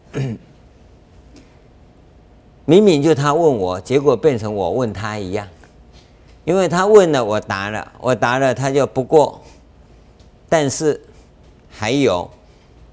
[2.67, 5.49] 明明就他问我，结果变成我问他一样，
[6.45, 9.41] 因为他问了，我答了，我答了，他就不过，
[10.49, 11.01] 但是
[11.71, 12.29] 还有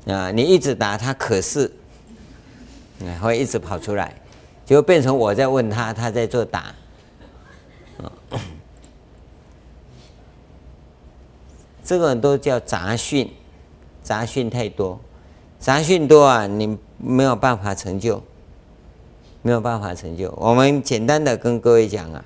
[0.06, 1.72] 啊，你一直答他，可是
[3.20, 4.14] 会一直跑出来，
[4.64, 6.74] 就变成我在问他，他在做答，
[11.84, 13.30] 这个都叫杂讯，
[14.04, 15.00] 杂讯太多。
[15.60, 18.22] 杂讯多啊，你没有办法成就，
[19.44, 20.34] 没有办法成就。
[20.38, 22.26] 我们简单的跟各位讲啊，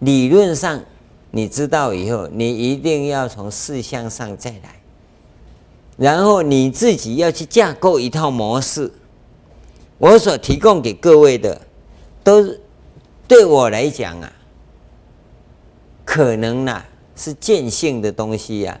[0.00, 0.82] 理论上
[1.30, 4.82] 你知道以后，你一定要从事项上再来，
[5.96, 8.92] 然后你自己要去架构一套模式。
[9.96, 11.62] 我所提供给各位的，
[12.22, 12.54] 都
[13.26, 14.30] 对我来讲啊，
[16.04, 16.84] 可能呐
[17.16, 18.78] 是见性的东西呀，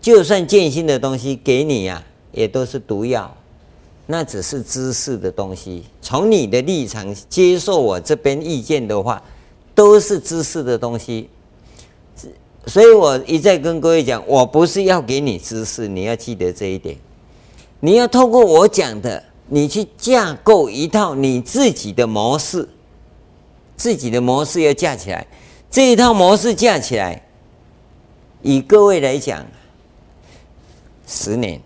[0.00, 2.02] 就算见性的东西给你呀。
[2.32, 3.36] 也都是毒药，
[4.10, 5.84] 那只是知识的东西。
[6.02, 9.22] 从你的立场接受我这边意见的话，
[9.74, 11.30] 都是知识的东西。
[12.66, 16.96] 所以我一再跟各位讲，我不是要给你知识，你要记得这一点。
[17.78, 22.68] 你要透过我讲的，你去架构一套你自己的模式，
[23.76, 25.26] 自己的模式要架起来。
[25.70, 27.22] 这一套模式架起来，
[28.42, 29.46] 以各位来讲，
[31.06, 31.62] 十年，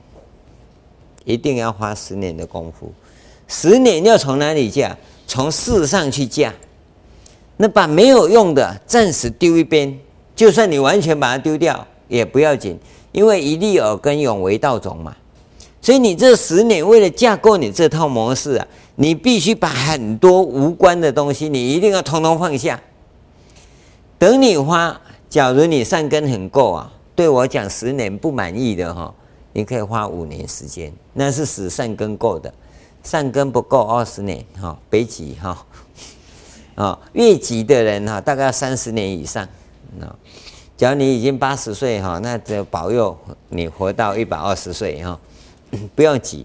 [1.24, 2.92] 一定要花十年的功夫。
[3.48, 4.96] 十年要从哪里架？
[5.26, 6.52] 从事上去架。
[7.56, 9.98] 那把没有用的暂时丢一边，
[10.34, 12.78] 就算你完全把它丢掉也不要紧，
[13.12, 15.14] 因为一粒耳根永为道种嘛。
[15.80, 22.80] 所以你这十年为了架构你这套模式啊，你必须把很多无关的东西，你一定要通通放下。
[24.18, 29.14] 等你花，假如你善根很够啊，对我讲十年不满意的哈，
[29.54, 32.52] 你可以花五年时间，那是使善根够的，
[33.02, 35.66] 善根不够二十年哈，别急哈，
[36.74, 39.48] 啊，越急的人哈，大概要三十年以上。
[40.00, 40.10] 啊，
[40.76, 43.16] 假如你已经八十岁哈，那就保佑
[43.48, 45.18] 你活到一百二十岁哈，
[45.94, 46.44] 不要急，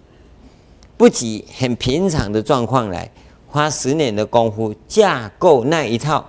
[0.95, 3.11] 不急，很平常的状况来，
[3.47, 6.23] 花十年的功夫架构那一套。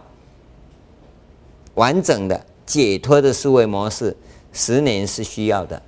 [1.75, 4.17] 完整的解脱的思维模式，
[4.53, 5.81] 十年是需要的，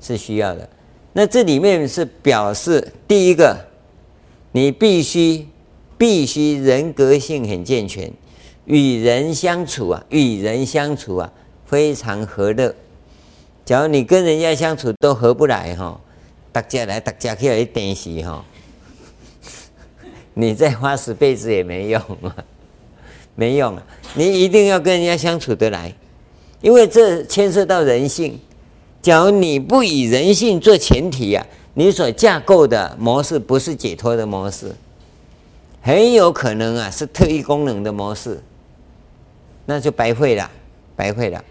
[0.00, 0.68] 是需要的。
[1.12, 3.56] 那这里面是表示，第一个，
[4.52, 5.46] 你必须
[5.96, 8.12] 必须人格性很健全，
[8.66, 11.32] 与人相处啊，与人相处啊，
[11.66, 12.74] 非常和乐。
[13.64, 16.00] 假如你跟人家相处都合不来哈，
[16.52, 18.44] 大家来大家去来电视哈，
[20.34, 22.34] 你再花十辈子也没用啊。
[23.34, 23.82] 没用啊！
[24.14, 25.94] 你一定要跟人家相处得来，
[26.60, 28.36] 因为这牵涉到人性。
[29.08, 34.70] 假如你不以人性做前提啊，你所架构的模式不是解脱的模式，
[35.80, 38.38] 很有可能啊是特异功能的模式，
[39.64, 40.50] 那就白费了，
[40.94, 41.42] 白费了。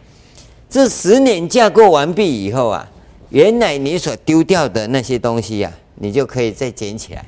[0.69, 2.87] 这十年架构完毕以后啊，
[3.29, 7.25] 原来你所丢掉的那些东西呀、啊，你就可以再捡起来，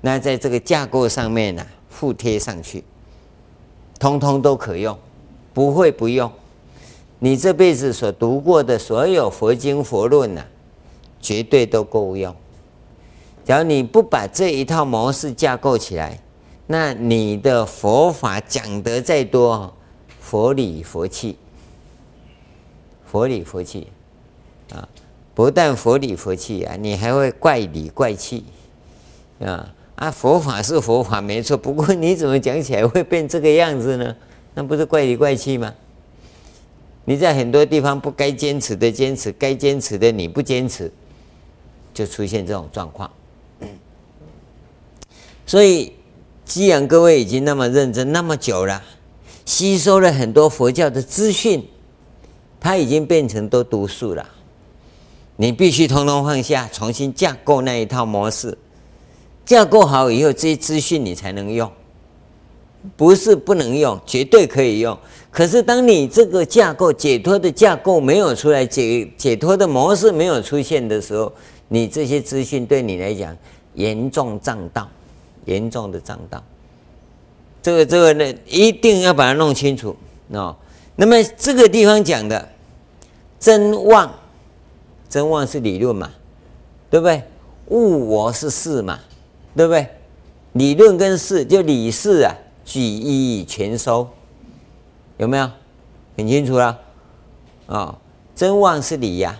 [0.00, 2.82] 那在这个架构上面呢、附贴上去。
[3.98, 4.98] 通通都可用，
[5.52, 6.32] 不会不用。
[7.24, 10.44] 你这辈子所读过的所有佛经佛论呐、
[11.20, 12.34] 绝对都够用。
[13.44, 16.18] 只要你不把这一套模式架构起来，
[16.66, 19.72] 那你的佛法讲得再多，
[20.18, 21.36] 佛理佛气，
[23.06, 23.86] 佛理佛气
[24.74, 24.88] 啊，
[25.32, 28.42] 不但佛理佛气啊，你还会怪里怪气
[29.38, 29.72] 啊。
[29.94, 34.16] 啊，佛法是佛法没错，不过你怎么讲起来会变这个样子呢？
[34.54, 35.72] 那不是怪里怪气吗？
[37.04, 40.92] 你在很多地方不该坚持的坚持，该坚持的你不坚持，
[41.92, 43.10] 就出现这种状况。
[45.44, 45.92] 所以，
[46.44, 48.82] 既然各位已经那么认真那么久了，
[49.44, 51.66] 吸收了很多佛教的资讯，
[52.60, 54.28] 它已经变成都毒素了。
[55.36, 58.56] 你必须通通放下，重新架构那一套模式。
[59.44, 61.68] 架构好以后，这些资讯你才能用，
[62.96, 64.96] 不是不能用，绝对可以用。
[65.32, 71.32] 可是当你这个架构解脱的架构没有出来，解解脱的模式没有出现的时候，
[71.68, 73.36] 你这些资讯对你来讲
[73.74, 74.86] 严重障道，
[75.46, 76.40] 严重的障道。
[77.62, 79.96] 这个这个呢，一定要把它弄清楚
[80.32, 80.54] 哦。
[80.94, 82.48] 那么这个地方讲的
[83.40, 84.12] 真妄，
[85.08, 86.10] 真妄是理论嘛，
[86.90, 87.22] 对不对？
[87.68, 89.00] 物我是事嘛。
[89.54, 89.86] 对不对？
[90.52, 94.08] 理论跟事就理事啊，举一全收，
[95.18, 95.50] 有没有？
[96.14, 96.66] 很清楚了
[97.66, 97.98] 啊、哦！
[98.34, 99.34] 真妄是理呀、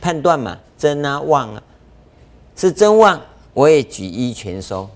[0.00, 1.62] 判断嘛，真啊妄啊，
[2.56, 3.20] 是真妄，
[3.54, 4.88] 我也举一全收；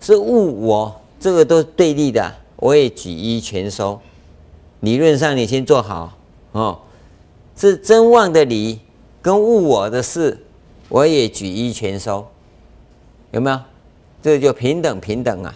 [0.00, 4.00] 是物我，这个都对立的，我也举一全收。
[4.80, 6.16] 理论上你先做好
[6.52, 6.80] 哦，
[7.54, 8.80] 是真妄的理
[9.20, 10.42] 跟物我的事，
[10.88, 12.26] 我也举一全收，
[13.32, 13.60] 有没有？
[14.22, 15.54] 这就平等平等啊！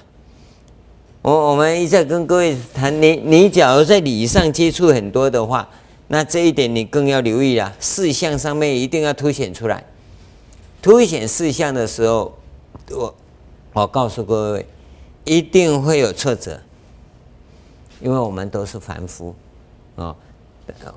[1.22, 5.68] 我我们一再跟各位谈，你你假如在理上接触很多的话，
[6.08, 7.70] 那这一点你更要留意啊。
[7.78, 9.84] 事项上面一定要凸显出来，
[10.80, 12.34] 凸显事项的时候，
[12.90, 13.14] 我
[13.74, 14.66] 我告诉各位，
[15.24, 16.58] 一定会有挫折，
[18.00, 19.34] 因为我们都是凡夫
[19.96, 20.16] 啊。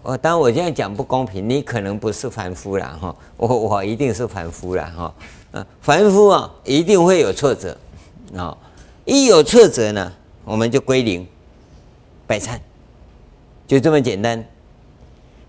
[0.04, 5.14] 我当然我这样讲不公平，你可能不是凡夫了哈，我我一定是凡夫了哈。
[5.52, 7.76] 啊，凡夫啊，一定会有挫折，
[8.38, 8.56] 啊，
[9.06, 10.14] 一有挫折呢，
[10.46, 11.28] 我们就归零，
[12.26, 12.58] 拜忏，
[13.68, 14.44] 就这么简单。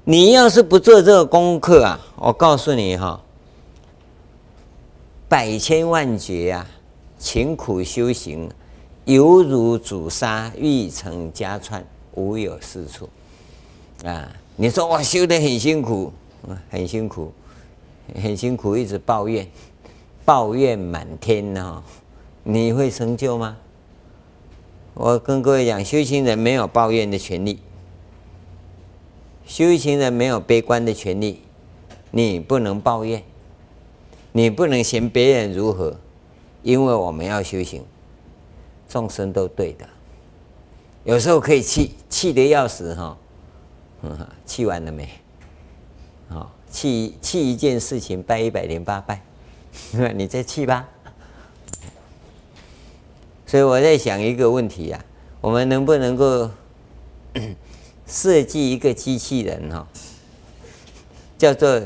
[0.02, 3.20] 你要是不做这个功课啊，我告诉你哈，
[5.28, 6.66] 百千万劫啊，
[7.18, 8.50] 勤苦修行，
[9.04, 11.82] 犹如煮沙，欲成家串，
[12.14, 13.08] 无有是处。
[14.04, 16.12] 啊，你说我修得很辛苦，
[16.68, 17.32] 很辛苦，
[18.20, 19.48] 很辛苦，一直抱怨，
[20.24, 21.82] 抱怨满天呢，
[22.44, 23.56] 你会成就吗？
[24.92, 27.58] 我跟各位讲，修行人没有抱怨的权利，
[29.44, 31.40] 修行人没有悲观的权利，
[32.12, 33.22] 你不能抱怨。
[34.30, 35.96] 你不能嫌别人如何，
[36.62, 37.84] 因为我们要修行，
[38.88, 39.88] 众生都对的。
[41.04, 43.16] 有时候可以气，气得要死哈，
[44.02, 45.08] 嗯， 气完了没？
[46.28, 49.22] 好，气气一件事情拜一百零八拜，
[50.14, 50.88] 你再气吧。
[53.54, 54.98] 所以我在想一个问题呀，
[55.40, 56.50] 我们能不能够
[58.04, 59.86] 设计一个机器人哈，
[61.38, 61.80] 叫做？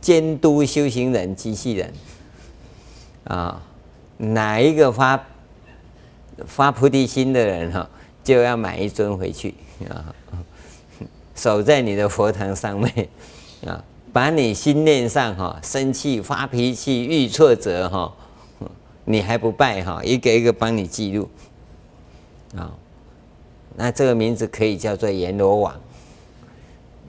[0.00, 1.92] 监督修行人机器人
[3.24, 3.62] 啊，
[4.16, 5.22] 哪一个发
[6.46, 7.86] 发菩提心的人哈，
[8.22, 9.54] 就要买一尊回去
[9.90, 10.08] 啊，
[11.34, 13.08] 守在你的佛堂上面
[13.66, 18.10] 啊，把你心念上哈生气发脾气遇挫折哈，
[19.04, 21.28] 你还不拜哈，一个一个帮你记录
[22.56, 22.72] 啊，
[23.76, 25.80] 那这个名字可以叫做阎罗王。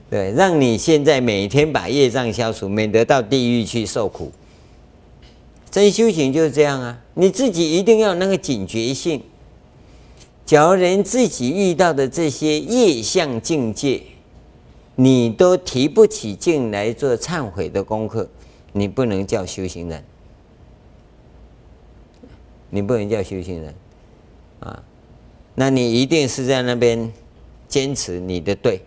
[0.08, 4.30] 对，让你现在每天把业障消除，免得到地狱去受苦。
[5.70, 7.02] 真修行就是这样啊！
[7.14, 9.22] 你自己一定要那个警觉性。
[10.46, 14.00] 假如连自己遇到的这些业相境界，
[14.94, 18.28] 你都提不起劲来做忏悔的功课，
[18.72, 20.04] 你不能叫修行人。
[22.70, 23.74] 你不能叫修行人
[24.60, 24.82] 啊！
[25.54, 27.12] 那你一定是在那边
[27.68, 28.82] 坚持你的对。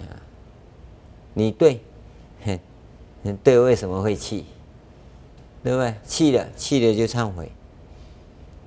[0.00, 0.18] 啊
[1.34, 1.80] 你对，
[2.44, 2.58] 哼，
[3.42, 4.44] 对，为什么会气？
[5.62, 5.94] 对不对？
[6.04, 7.50] 气了，气了就忏悔。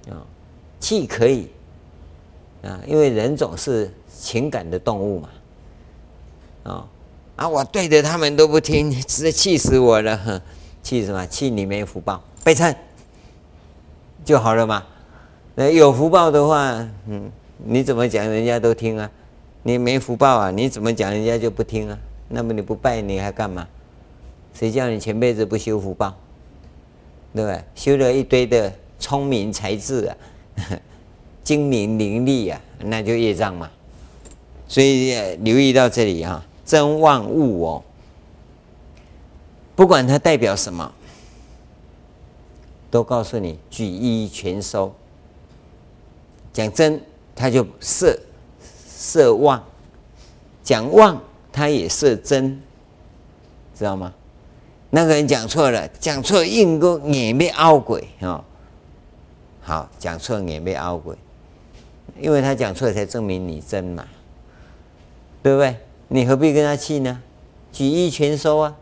[0.09, 0.25] 啊，
[0.79, 1.49] 气可以
[2.63, 5.29] 啊，因为人总是情感的动物嘛。
[6.63, 6.87] 啊
[7.35, 10.17] 啊，我对着他们都不听，直接气死我了！
[10.17, 10.41] 哼，
[10.83, 11.25] 气什么？
[11.27, 12.75] 气你没福报，悲忏
[14.23, 14.83] 就好了嘛。
[15.55, 19.09] 那有福报的话，嗯，你怎么讲人家都听啊？
[19.63, 21.97] 你没福报啊，你怎么讲人家就不听啊？
[22.29, 23.67] 那么你不拜你还干嘛？
[24.53, 26.15] 谁叫你前辈子不修福报？
[27.33, 27.63] 对不对？
[27.75, 30.15] 修了一堆的聪明才智啊，
[31.43, 33.69] 精明伶俐啊，那就业障嘛。
[34.67, 37.83] 所以留意到这里啊，真万物哦，
[39.75, 40.91] 不管它代表什么，
[42.91, 44.93] 都告诉你举一全收。
[46.53, 47.01] 讲真，
[47.35, 48.19] 他就色
[48.85, 49.59] 色妄；
[50.63, 51.19] 讲妄。
[51.53, 52.61] 他也是真，
[53.77, 54.13] 知道吗？
[54.89, 58.41] 那个人讲错了，讲错硬个也没拗鬼啊。
[59.61, 61.13] 好，讲错也没拗鬼，
[62.21, 64.07] 因为他讲错才证明你真嘛，
[65.43, 65.75] 对不对？
[66.07, 67.21] 你何必跟他气呢？
[67.73, 68.75] 举一全收啊，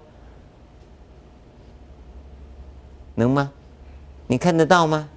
[3.15, 3.51] 能吗？
[4.29, 5.09] 你看得到吗？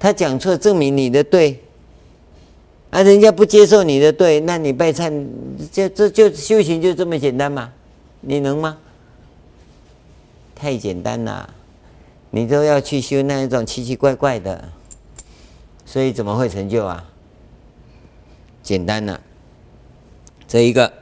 [0.00, 1.62] 他讲错，证明你的对。
[2.90, 5.24] 啊，人家不接受你的对，那你拜忏，
[5.70, 7.72] 这这就修行就这么简单吗？
[8.20, 8.78] 你能吗？
[10.56, 11.54] 太简单了，
[12.30, 14.68] 你都要去修那一种奇奇怪怪的，
[15.86, 17.04] 所以怎么会成就啊？
[18.60, 19.20] 简单了，
[20.48, 20.92] 这一个，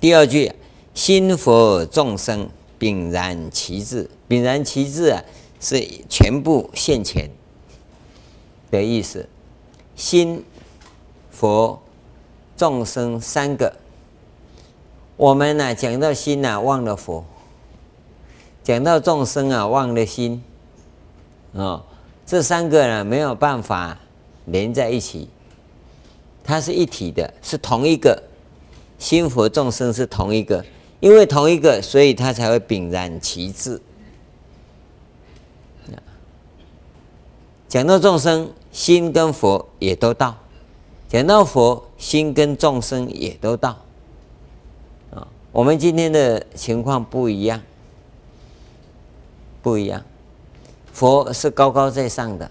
[0.00, 0.52] 第二句，
[0.94, 2.48] 心佛众生
[2.78, 5.24] 禀然其智，禀然其志啊，
[5.62, 7.30] 是全部现前
[8.70, 9.26] 的意思，
[9.96, 10.44] 心。
[11.30, 11.80] 佛、
[12.56, 13.74] 众生三个，
[15.16, 17.24] 我们呢、讲到心呢、啊，忘了佛；
[18.62, 20.40] 讲到众生啊，忘了心。
[21.52, 21.82] 哦，
[22.26, 23.98] 这三个呢没有办法
[24.44, 25.28] 连在一起，
[26.44, 28.22] 它是一体的，是同一个。
[28.98, 30.64] 心佛众生是同一个，
[31.00, 33.80] 因为同一个，所以它才会禀然其志。
[37.72, 40.36] 讲到众生，心跟佛也都到。
[41.08, 43.70] 讲到佛心跟众生也都到。
[45.10, 47.62] 啊，我们今天的情况不一样，
[49.62, 50.02] 不一样。
[50.92, 52.50] 佛是高高在上的，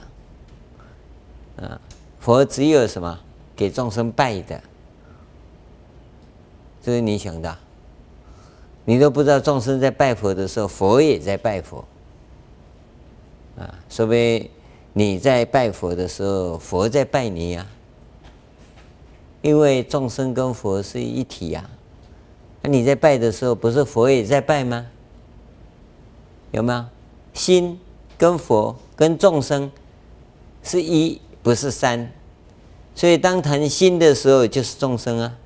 [1.57, 1.79] 啊，
[2.19, 3.19] 佛只有什么
[3.55, 4.59] 给众生拜的，
[6.81, 7.55] 这是你想的，
[8.85, 11.85] 你都不知道众生在拜佛的时候，佛也在拜佛，
[13.59, 14.49] 啊，说不定
[14.93, 17.65] 你在拜佛的时候，佛在拜你呀。
[19.41, 21.67] 因为众生跟佛是一体呀，
[22.61, 24.85] 那你在拜的时候，不是佛也在拜吗？
[26.51, 26.85] 有没有？
[27.33, 27.79] 心
[28.17, 29.71] 跟佛跟众生
[30.61, 32.11] 是一，不是三。
[32.93, 35.37] 所以当谈心的时候，就是众生啊，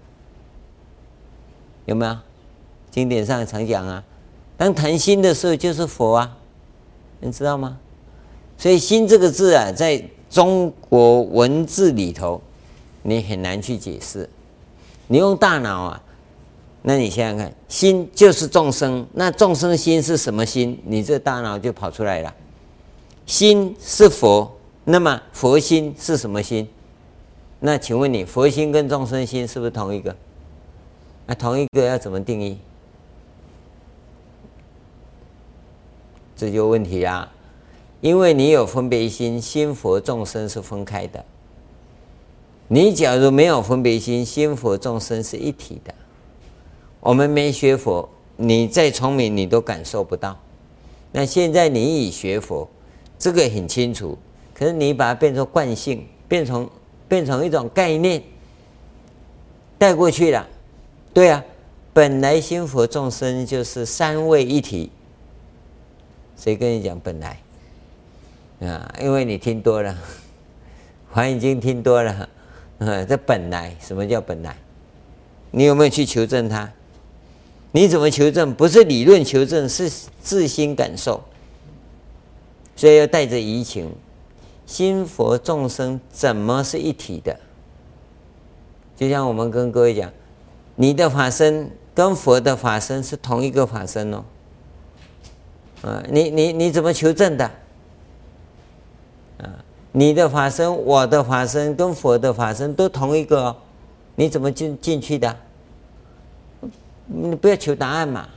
[1.85, 2.17] 有没有？
[2.91, 4.03] 经典上常讲啊，
[4.57, 6.37] 当谈心的时候，就是佛啊，
[7.21, 7.79] 你知道吗？
[8.57, 12.41] 所以“心”这个字啊，在中国文字里头，
[13.03, 14.29] 你很难去解释。
[15.07, 16.01] 你用大脑啊，
[16.81, 20.81] 那你想想看，心就是众生，那众生心是什么心？
[20.85, 22.33] 你这大脑就跑出来了。
[23.25, 24.51] 心是佛，
[24.83, 26.67] 那么佛心是什么心？
[27.59, 30.15] 那请问你，佛心跟众生心是不是同一个？
[31.27, 32.57] 那同一个要怎么定义？
[36.35, 37.31] 这就问题啦，
[38.05, 41.25] 因为你有分别心，心佛众生是分开的。
[42.67, 45.91] 你假如没有分别心，心佛众生是一体的。
[46.99, 50.37] 我们没学佛，你再聪明，你都感受不到。
[51.11, 52.69] 那现在你已学佛，
[53.17, 54.15] 这个很清楚。
[54.53, 56.69] 可是你把它变成惯性，变成。
[57.07, 58.19] 变成一种概念
[59.77, 60.47] 带过去了，
[61.13, 61.45] 对啊，
[61.93, 64.89] 本来心佛众生就是三位一体。
[66.35, 67.37] 谁跟你讲本来？
[68.65, 69.91] 啊，因为你听多了，
[71.13, 72.29] 《华严经》听多了，
[72.79, 74.57] 啊，这本来什么叫本来？
[75.51, 76.71] 你有没有去求证它？
[77.71, 78.53] 你怎么求证？
[78.53, 79.91] 不是理论求证，是
[80.21, 81.23] 自心感受，
[82.75, 83.93] 所以要带着疑情。
[84.65, 87.39] 心佛众生怎么是一体的？
[88.97, 90.11] 就像我们跟各位讲，
[90.75, 94.23] 你的法身跟佛的法身是同一个法身哦。
[95.81, 97.51] 啊，你你你怎么求证的？
[99.37, 103.55] 啊，你的法身、我的法身跟佛的法身都同一个哦，
[104.15, 105.37] 你怎么进进去的？
[107.07, 108.27] 你不要求答案嘛。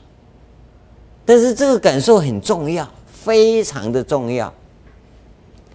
[1.24, 4.52] 但是这个感受很重要，非常的重要。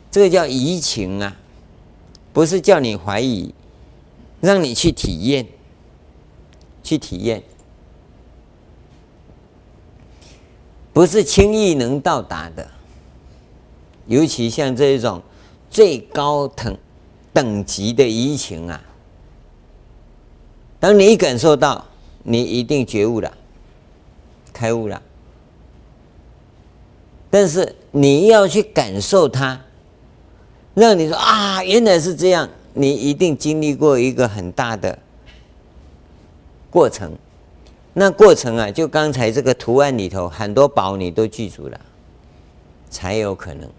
[0.10, 1.36] 这个叫移情啊，
[2.32, 3.54] 不是叫你怀疑，
[4.42, 5.48] 让你去体验，
[6.84, 7.42] 去体验，
[10.92, 12.68] 不是轻易能到达的。
[14.08, 15.22] 尤其像这一种
[15.70, 16.78] 最高等
[17.32, 18.82] 等级的移情啊，
[20.80, 21.86] 当你感受到，
[22.24, 23.32] 你一定觉悟了，
[24.52, 25.02] 开悟了。
[27.30, 29.60] 但是你要去感受它。
[30.76, 34.98] 让你说啊，原来是这样，你一定经历过一个很大的
[36.72, 37.12] 过程。
[37.94, 41.80] 那过程啊，就刚才这个图案里头很多宝你都记住了，
[42.90, 43.70] 才有可能。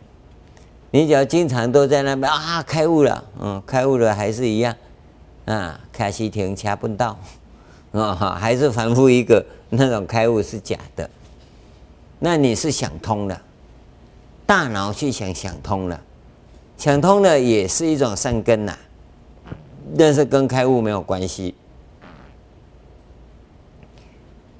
[0.94, 4.72] 你只要经常都在那边啊，开悟了，嗯，开悟了还是一样
[5.44, 7.18] 啊，开西亭掐不到
[7.90, 11.10] 啊哈， 还是反复一个那种开悟是假的。
[12.20, 13.42] 那你是想通了，
[14.46, 16.00] 大脑去想想通了。
[16.78, 18.78] 想通了也是一种善根呐、
[19.98, 21.56] 但是跟开悟没有关系。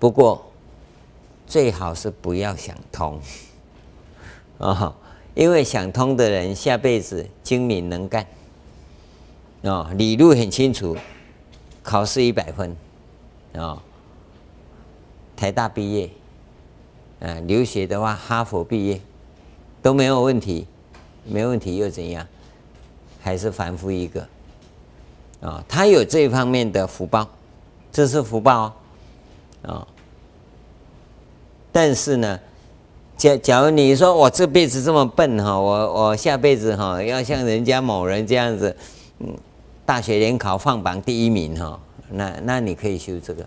[0.01, 0.51] 不过
[1.47, 3.21] 最好是不要想通
[4.59, 4.95] 啊、 哦，
[5.35, 8.23] 因为想通的人下辈子精明能干
[9.63, 10.97] 啊、哦，理路很清楚，
[11.83, 12.71] 考试一百分
[13.55, 13.83] 啊、哦，
[15.37, 16.11] 台大毕业，
[17.21, 19.01] 啊，留学的话哈佛毕业
[19.83, 20.67] 都没有问题。
[21.27, 22.27] 没问题又怎样？
[23.23, 24.29] 还是凡夫一个啊、
[25.41, 25.65] 哦？
[25.67, 27.27] 他有这方面的福报，
[27.91, 28.77] 这是福报啊、
[29.63, 29.89] 哦哦。
[31.73, 32.39] 但是呢，
[33.17, 38.77] 假假如你说我这辈子这么笨哈，我我下辈子哈要像人家某人这样子，
[39.21, 39.29] 嗯，
[39.87, 41.79] 大学联考放榜第一名哈，
[42.11, 43.43] 那那你可以修这个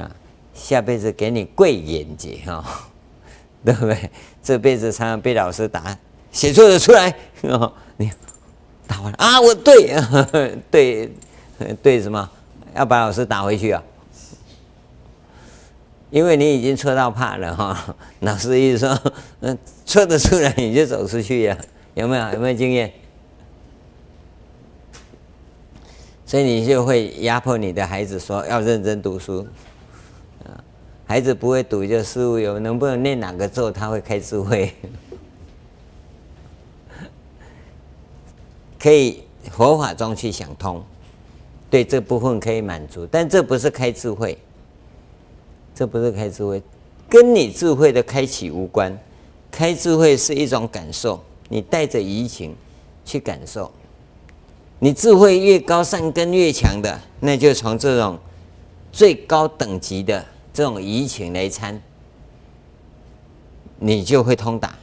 [0.00, 0.10] 啊，
[0.54, 2.64] 下辈子给你贵眼界哈，
[3.64, 4.10] 对不对？
[4.42, 5.96] 这辈子常常被老师打。
[6.32, 7.12] 写错的出来，
[7.98, 8.10] 你
[8.86, 9.40] 打完了啊？
[9.40, 9.94] 我对
[10.70, 11.12] 对
[11.82, 12.30] 对什么？
[12.74, 13.82] 要把老师打回去啊？
[16.10, 17.96] 因为你已经错到怕了哈。
[18.20, 21.56] 老师意思说， 嗯，错的出来你就走出去呀？
[21.94, 22.32] 有没有？
[22.32, 22.92] 有没有经验？
[26.26, 29.46] 所以你就会压迫你的孩子说要认真读书
[30.44, 30.62] 啊。
[31.06, 34.72] 孩子不会读就事物有，能不能念哪个咒他会开智慧？
[38.78, 40.82] 可以佛法中去想通，
[41.68, 44.38] 对这部分可以满足，但这不是开智慧，
[45.80, 46.62] 这不是开智慧，
[47.08, 48.94] 跟你智慧的开启无关。
[49.50, 51.18] 开智慧是一种感受，
[51.48, 52.54] 你带着移情
[53.02, 53.72] 去感受。
[54.80, 58.18] 你智慧越高，善根越强的，那就从这种
[58.92, 60.22] 最高等级的
[60.52, 61.80] 这种移情来参，
[63.78, 64.74] 你就会通达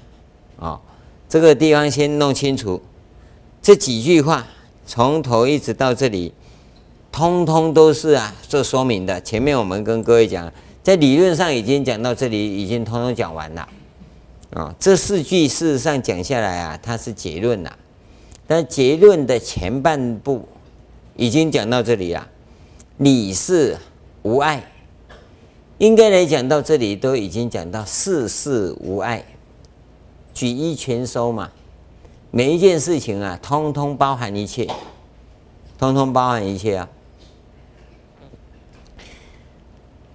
[0.59, 0.81] 啊。
[1.29, 2.81] 这个地方先弄清楚，
[3.61, 4.47] 这几句话
[4.87, 6.33] 从头一直到这里，
[7.11, 9.21] 通通都是啊做说明的。
[9.21, 10.51] 前面我们跟各位讲，
[10.87, 13.67] 在理论上已经讲到这里，已经通通讲完了。
[14.51, 17.77] 啊、这四句事实上讲下来啊，它是结论了，
[18.47, 20.47] 但结论的前半部
[21.17, 22.25] 已经讲到这里了，
[22.99, 23.77] 理事
[24.21, 24.63] 无碍，
[25.77, 29.25] 应该来讲到这里都已经讲到事事无碍。
[30.33, 31.51] 举一全收嘛，
[32.31, 34.65] 每一件事情啊，通通包含一切，
[35.77, 36.87] 通通包含一切啊。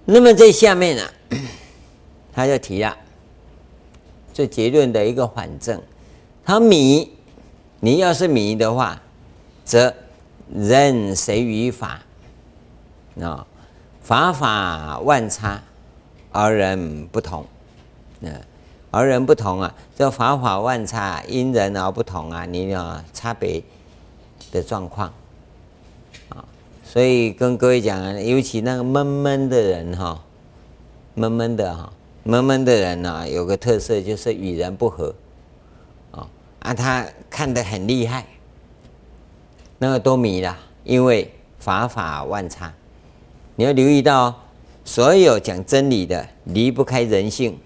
[0.05, 1.03] 那么在下面呢、
[2.33, 2.97] 他就提了
[4.33, 5.81] 这结论的一个反证。
[6.45, 7.09] 他迷，
[7.79, 9.01] 你要是迷的话，
[9.63, 9.93] 则
[10.53, 12.01] 人随于法
[13.21, 13.47] 啊，
[14.01, 15.63] 法法万差，
[16.31, 17.45] 而人不同，
[18.21, 18.41] 嗯。
[18.95, 23.63] 而人不同啊，这法法万差，因人而不同啊，你有差别
[24.51, 25.11] 的状况，
[26.93, 30.23] 所以跟各位讲啊，尤其那个闷闷的人哈，
[31.15, 31.91] 闷闷的哈，
[32.21, 35.15] 闷闷的人呢，有个特色就是与人不和
[36.11, 36.29] 啊，
[36.59, 38.27] 啊，他看得很厉害，
[39.79, 42.71] 那个都迷了，因为法法万差，
[43.55, 44.39] 你要留意到，
[44.85, 47.57] 所有讲真理的离不开人性。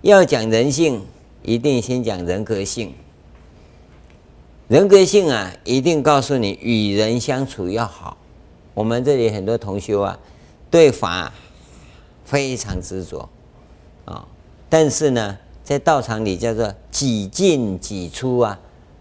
[0.00, 1.02] 要讲人性，
[1.42, 2.94] 一定先讲人格性。
[4.68, 8.18] 人格性啊，一定告诉你与人相处要好。
[8.74, 10.18] 我们这里很多同修啊，
[10.70, 11.32] 对法
[12.26, 13.26] 非常执着
[14.04, 14.28] 啊，
[14.68, 18.58] 但是呢，在道场里叫做几进几出啊。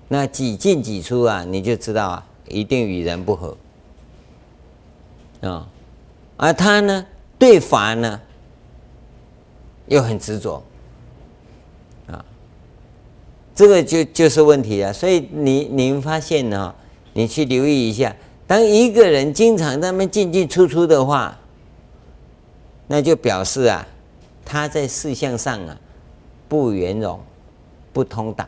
[0.07, 3.57] 那几进几出啊，你就知道啊，一定与人不合
[5.41, 5.67] 啊。
[6.37, 7.05] 而他呢，
[7.37, 8.21] 对法呢，
[9.87, 10.63] 又很执着。
[13.57, 16.75] 这个就就是问题了，所以你你们发现呢，
[17.13, 21.35] 你去留意一下，当一个人经常那边进进出出的话，
[22.85, 23.87] 那就表示啊，
[24.45, 25.75] 他在事项上啊
[26.47, 27.19] 不圆融、
[27.91, 28.47] 不通达，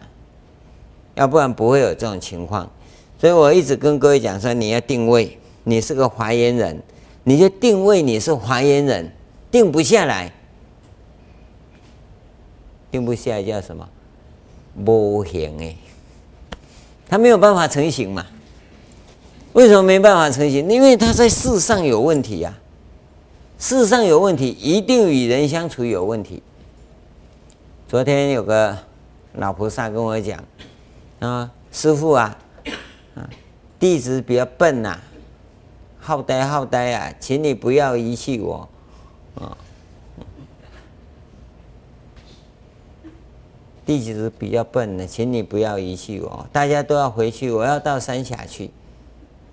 [1.15, 2.69] 要不然不会有这种情况。
[3.17, 6.79] 所以我一直跟各位讲说，你要定位，你是个华严人，
[7.23, 9.11] 你就定位你是华严人，
[9.49, 10.31] 定不下来，
[12.91, 13.89] 定不下来叫什么？
[14.83, 15.75] 不行哎，
[17.07, 18.25] 他没有办法成型嘛？
[19.53, 20.69] 为什么没办法成型？
[20.69, 26.41] 因为他在事上有问题呀、啊，事上有问题，一定与人相处有问题。
[27.87, 28.77] 昨天有个
[29.33, 30.43] 老菩萨跟我讲
[31.19, 32.37] 啊，师父啊，
[33.79, 34.99] 弟子比较笨呐、
[35.99, 38.69] 好呆好呆啊，请你不要遗弃我
[39.35, 39.57] 啊。
[43.89, 46.47] 弟子比较笨的，请你不要遗弃我。
[46.51, 48.69] 大家都要回去，我要到三峡去。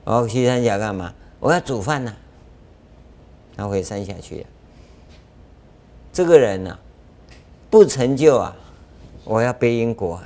[0.05, 1.15] 我要去三峡干嘛？
[1.41, 3.57] 我要煮饭呢、啊。
[3.57, 4.47] 他回三峡去了。
[6.13, 6.79] 这个人呢、
[7.71, 8.55] 不成就啊，
[9.25, 10.21] 我要背因果，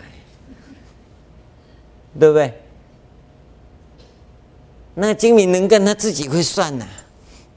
[2.18, 2.52] 对不对？
[4.94, 6.84] 那精明能干，他自己会算呐、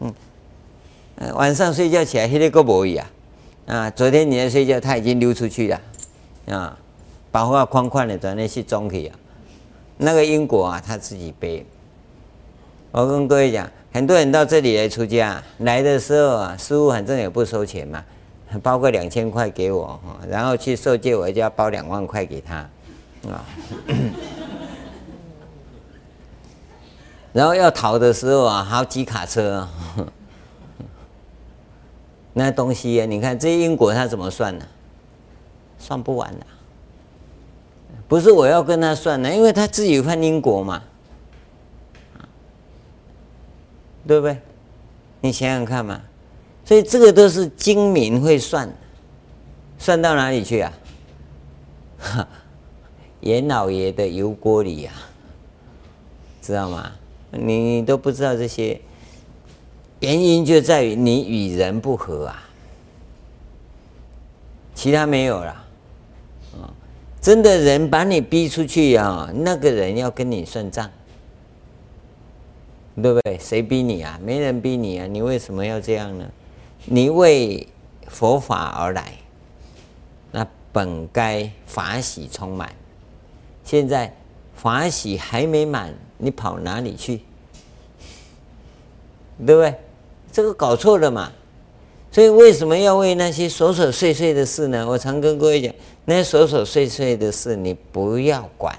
[0.02, 0.14] 嗯，
[1.34, 3.08] 晚上睡觉起来，黑的个不一样
[3.66, 3.90] 啊。
[3.90, 5.82] 昨天你在睡觉，他已经溜出去了。
[6.48, 6.78] 啊，
[7.32, 9.16] 把话宽宽的转那些中去啊，
[9.98, 11.66] 那个因果啊，他自己背。
[12.92, 18.04] 我跟各位讲，很多人到这里来出家，来的时候啊，师父反正也不收钱嘛，
[18.62, 22.56] 包个两千块给我，然后去受戒，我就要包两万块给他，
[23.32, 23.46] 啊，
[27.32, 29.68] 然后要逃的时候啊，好几卡车，
[32.34, 34.66] 那东西啊，你看这因果他怎么算呢？
[35.84, 36.46] 算不完的，
[38.08, 40.82] 不是我要跟他算的，因为他自己有犯因果嘛，
[44.08, 44.38] 对不对？
[45.20, 46.02] 你想想看嘛，
[46.64, 48.74] 所以这个都是精明会算，
[49.78, 50.74] 算到哪里去啊？
[53.20, 54.92] 严老爷的油锅里呀，
[56.42, 56.92] 知道吗？
[57.32, 58.80] 你你都不知道这些
[60.00, 62.44] 原因，就在于你与人不合啊，
[64.76, 65.63] 其他没有了。
[67.24, 70.92] 真的人把你逼出去啊，那个人要跟你算账，
[73.02, 73.40] 对不对？
[73.40, 74.20] 谁逼你啊？
[74.22, 76.30] 没人逼你啊，你为什么要这样呢？
[76.84, 77.66] 你为
[78.10, 79.14] 佛法而来，
[80.34, 82.70] 那本该法喜充满。
[83.64, 84.14] 现在
[84.54, 87.22] 法喜还没满，你跑哪里去？
[89.46, 89.74] 对不对？
[90.30, 91.32] 这个搞错了嘛。
[92.12, 94.86] 所以为什么要为那些琐琐碎碎的事呢？
[94.86, 95.74] 我常跟各位讲，
[96.06, 98.78] 那琐琐碎碎的事你不要管，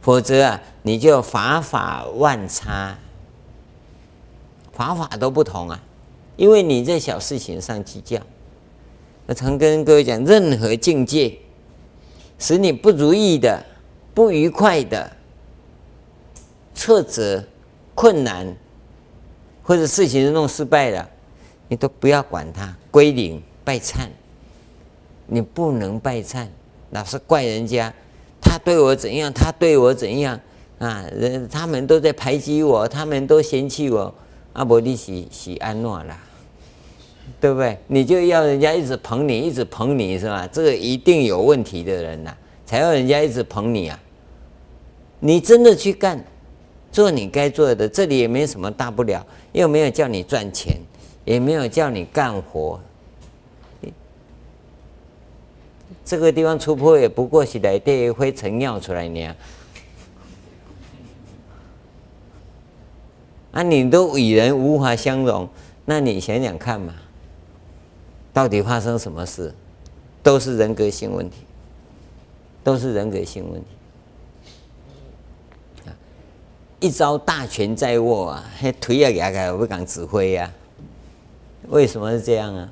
[0.00, 2.98] 否则啊，你就法法万差，
[4.72, 5.82] 法法都不同啊。
[6.36, 8.20] 因为你在小事情上计较。
[9.26, 11.34] 我常跟各位讲，任何境界
[12.38, 13.64] 使你不如意的、
[14.12, 15.10] 不愉快的、
[16.74, 17.42] 挫折、
[17.94, 18.54] 困难，
[19.62, 21.08] 或者事情弄失败了。
[21.68, 24.06] 你都不要管它，归零拜忏。
[25.26, 26.46] 你不能拜忏，
[26.90, 27.92] 老是怪人家，
[28.40, 30.38] 他对我怎样，他对我怎样
[30.78, 31.04] 啊？
[31.12, 34.14] 人他们都在排挤我，他们都嫌弃我，
[34.52, 36.18] 阿伯利喜喜安诺啦，
[37.40, 37.78] 对不对？
[37.86, 40.48] 你就要人家一直捧你，一直捧你是吧？
[40.52, 44.00] 这个一定有问题的人呐、才要人家一直捧你啊！
[45.20, 46.22] 你真的去干，
[46.92, 50.76] 做你该做的，这里也没什么大不了，又没有叫你赚钱。
[51.24, 52.78] 也没有叫你干活，
[56.04, 59.34] 这个地方出坡也不过是来点灰尘尿出来呢。
[63.52, 65.48] 啊，你都与人无法相容，
[65.84, 66.92] 那你想想看嘛，
[68.32, 69.54] 到底发生什么事？
[70.22, 71.44] 都是人格性问题，
[72.62, 73.68] 都是人格性问题。
[76.80, 78.44] 一招大权在握啊，
[78.80, 80.52] 腿也压开，不敢指挥呀。
[81.68, 82.68] 为什么是这样啊？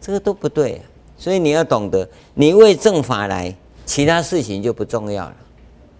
[0.00, 0.80] 这个都不对，
[1.18, 3.54] 所以你要懂得，你为正法来，
[3.84, 5.36] 其他事情就不重要了，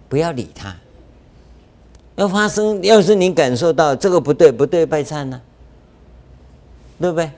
[0.07, 0.75] 不要理他。
[2.15, 5.41] 要发生，要是你感受到这个不对，不对，拜忏呢，
[6.99, 7.31] 对不对？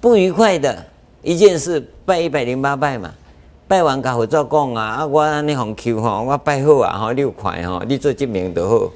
[0.00, 0.84] 不愉快的
[1.22, 3.14] 一件事，拜一百零八拜嘛，
[3.66, 8.92] 拜完甲佛祖讲啊，啊，我安尼弘求吼，我拜好啊，吼，六块吼，你做证明就好，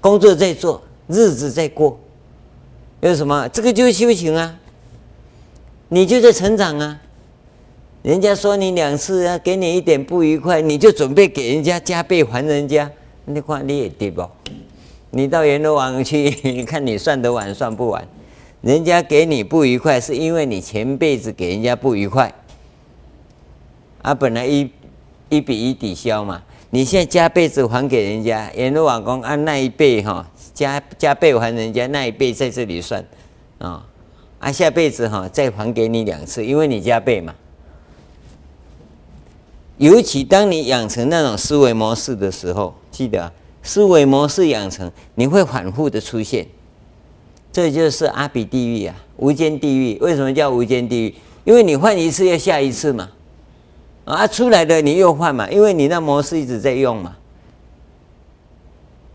[0.00, 0.82] 工作在做。
[1.08, 1.98] 日子在过，
[3.00, 3.46] 有什么？
[3.48, 4.58] 这个就是修行啊！
[5.94, 6.98] 你就在成长啊！
[8.02, 12.90] 人家说你两次啊给你一点不愉快，你就准备给人家加倍还人家。
[13.26, 14.26] 你看你也对不？
[15.10, 18.02] 你到阎罗王去，你 看你算得完算不完？
[18.62, 22.32] 人家给你不愉快，是因为你前辈子给人家不愉快，
[24.00, 24.70] 啊，本来一
[25.28, 26.42] 一比一抵消嘛。
[26.70, 30.26] 你现在加倍子还给人家，阎罗王公按那一倍哈。
[30.54, 33.04] 加加倍还人家那一倍在这里算，
[33.58, 33.86] 啊，
[34.42, 37.32] 啊下辈子哈再还给你两次，因为你加倍嘛。
[39.78, 43.32] 尤其当你养成那种思维模式的时候，记得，
[43.62, 46.48] 思维模式养成，你会反复的出现，
[47.52, 49.96] 这就是阿比地狱啊，无间地狱。
[50.00, 51.14] 为什么叫无间地狱？
[51.44, 53.10] 因为你换一次要下一次嘛，
[54.04, 57.16] 啊出来的你又换嘛，因为你那模式一直在用嘛。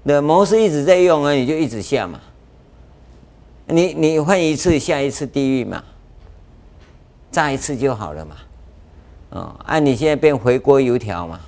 [0.06, 2.22] 的模式一直在用啊，你就一直下嘛。
[3.68, 5.84] 你你换一次，下一次地狱嘛，
[7.32, 8.36] 炸一次就好了嘛。
[9.30, 11.40] 哦，啊，你现在变回锅油条嘛，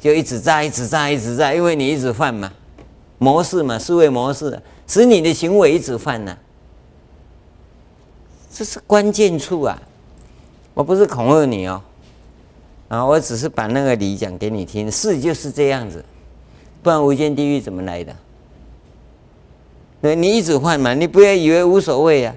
[0.00, 2.52] 就一直炸，一直炸，一直炸，因为你一直犯嘛，
[3.18, 6.36] 模式嘛，思维模式，使你的行为一直犯呢、
[8.52, 9.80] 这是关键处啊！
[10.74, 11.80] 我不是恐吓你哦，
[12.88, 16.04] 啊，我只是把那个理讲给你听，事就是这样子。
[16.82, 18.14] 不然无间地狱怎么来的？
[20.04, 22.34] 对，你一直换嘛，你不要以为无所谓呀。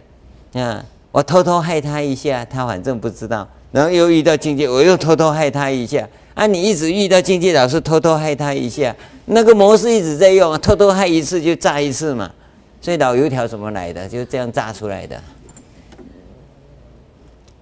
[0.53, 3.45] 啊，我偷偷害他一下，他反正不知道。
[3.73, 6.07] 然后又遇到境界，我又偷偷害他一下。
[6.33, 8.95] 啊，你一直遇到境界，老是偷偷害他一下，
[9.25, 12.31] 那个模式一直在用，偷偷害一次就炸一次嘛。
[12.79, 14.07] 所以老油条怎么来的？
[14.07, 15.21] 就这样炸出来的。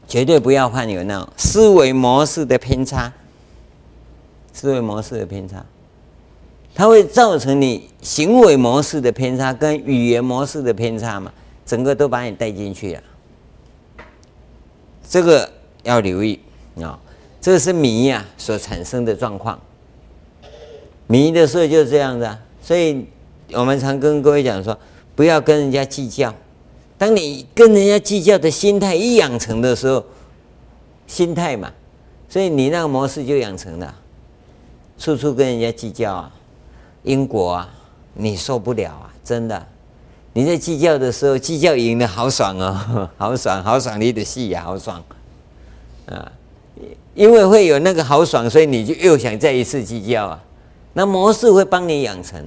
[0.07, 3.11] 绝对不要犯有那种思维模式的偏差，
[4.53, 5.65] 思维模式的偏差。
[6.75, 11.31] 它会造成你行为模式的偏差跟语言模式的偏差嘛，
[11.65, 13.01] 整个都把你带进去了。
[15.07, 15.49] 这个
[15.83, 16.37] 要留意
[16.81, 16.99] 啊，
[17.39, 19.57] 这个是迷呀所产生的状况。
[21.07, 23.05] 迷的时候就是这样子啊，所以
[23.53, 24.77] 我们常跟各位讲说，
[25.15, 26.35] 不要跟人家计较。
[26.97, 30.03] 当你跟人家计较的心态一养成的时候，
[31.07, 31.71] 心态嘛，
[32.27, 33.95] 所以你那个模式就养成了，
[34.97, 36.34] 处处跟人家计较啊。
[37.05, 37.69] 因果啊，
[38.15, 39.13] 你受不了啊！
[39.23, 39.65] 真的，
[40.33, 44.01] 你在计较的时候，计较赢的好爽哦， 好爽，好爽！
[44.01, 45.01] 你的戏也，好爽
[46.07, 46.31] 啊！
[47.13, 50.43] 因为会有那个好爽，所以你就又想再一次计较啊。
[50.93, 52.43] 那模式会帮你养成，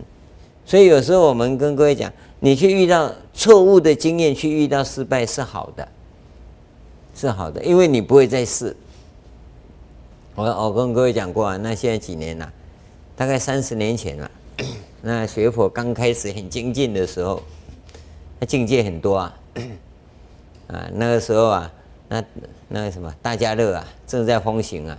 [0.66, 5.86] 所以有时候我们跟各位讲，你去遇到错误的经验，去遇到失败是好的，
[7.14, 8.76] 是好的，因为你不会再试。
[10.34, 12.52] 我我跟各位讲过啊，那现在几年了？
[13.16, 14.30] 大概三十年前了。
[15.01, 17.42] 那学佛刚开始很精进的时候，
[18.40, 19.34] 那境界很多啊，
[20.68, 21.72] 啊，那个时候啊，
[22.09, 22.24] 那
[22.68, 24.99] 那个什么大家乐啊，正在风行啊，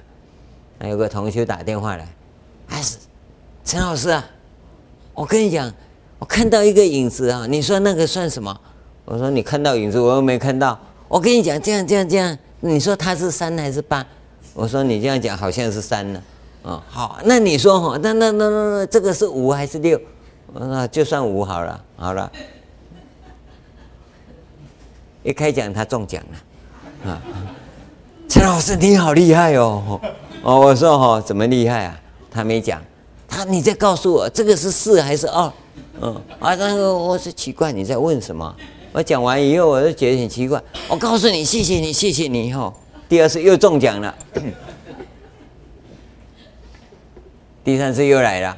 [0.80, 2.08] 还有个同学打电话来，
[2.68, 2.98] 还是
[3.66, 4.26] 陈老师啊，
[5.14, 5.72] 我跟你讲，
[6.18, 8.58] 我看到一个影子啊，你说那个算什么？
[9.06, 10.80] 我说你看到影子，我又没看到。
[11.08, 14.06] 我跟你讲，这样这样这样，你说它是三还是八？
[14.54, 16.24] 我说你这样讲好像是三呢。
[16.64, 20.00] 哦，好，那你说哈，那那那那这个是五还是六？
[20.54, 22.32] 那就算五好了，好了。
[25.22, 27.22] 一开奖他中奖了，啊，
[28.28, 30.00] 陈老师你好厉害哦！
[30.42, 32.00] 哦，我说哈，怎么厉害啊？
[32.32, 32.82] 他没讲，
[33.28, 35.52] 他你再告诉我这个是四还是二？
[36.02, 38.56] 嗯，啊，那个我是奇怪你在问什么？
[38.94, 40.60] 我讲完以后我就觉得很奇怪。
[40.88, 42.74] 我告诉你，谢谢你，谢谢你哈。
[43.10, 44.16] 第二次又中奖了，
[47.64, 48.58] 第三次又来了，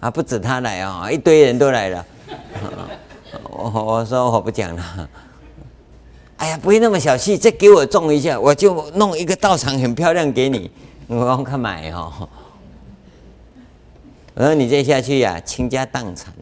[0.00, 2.06] 啊，不止他来啊，一堆人都来了。
[3.50, 5.08] 我 我说我不讲了。
[6.36, 10.70] 哎呀，不会那么小气，再给我种一下，我就弄一个道场很漂亮给你。
[11.06, 12.28] 我看买哦，
[14.34, 16.32] 我说你再下去呀、啊，倾家荡产。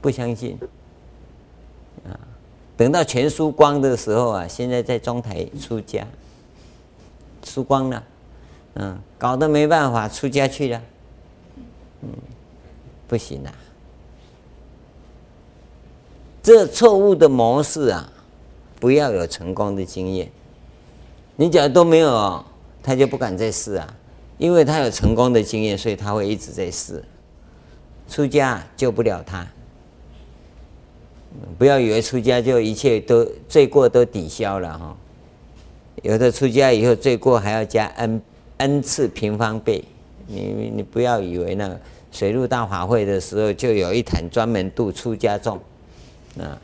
[0.00, 0.56] 不相信
[2.08, 2.14] 啊，
[2.76, 6.06] 等到全输光的时候啊，现在在中台出家，
[7.44, 8.02] 输光了，
[8.78, 10.82] 嗯，搞得没办法出家去了，
[12.02, 12.08] 嗯，
[13.06, 13.52] 不行啊，
[16.42, 18.12] 这错误的模式啊。
[18.80, 20.30] 不要有成功的经验，
[21.34, 22.44] 你假如都没有，
[22.80, 23.94] 他就不敢再试啊，
[24.38, 27.02] 因为他有成功的经验，所以他会一直在试。
[28.08, 29.44] 出家救不了他，
[31.58, 34.96] 不要以为出家就一切都罪过都抵消了哈。
[36.04, 38.22] 有的出家以后罪过还要加 n
[38.58, 39.82] n 次平方倍，
[40.26, 41.80] 你你不要以为那个
[42.12, 45.56] 水陆大法会的时候就有一坛专门度出家众
[46.38, 46.60] 啊。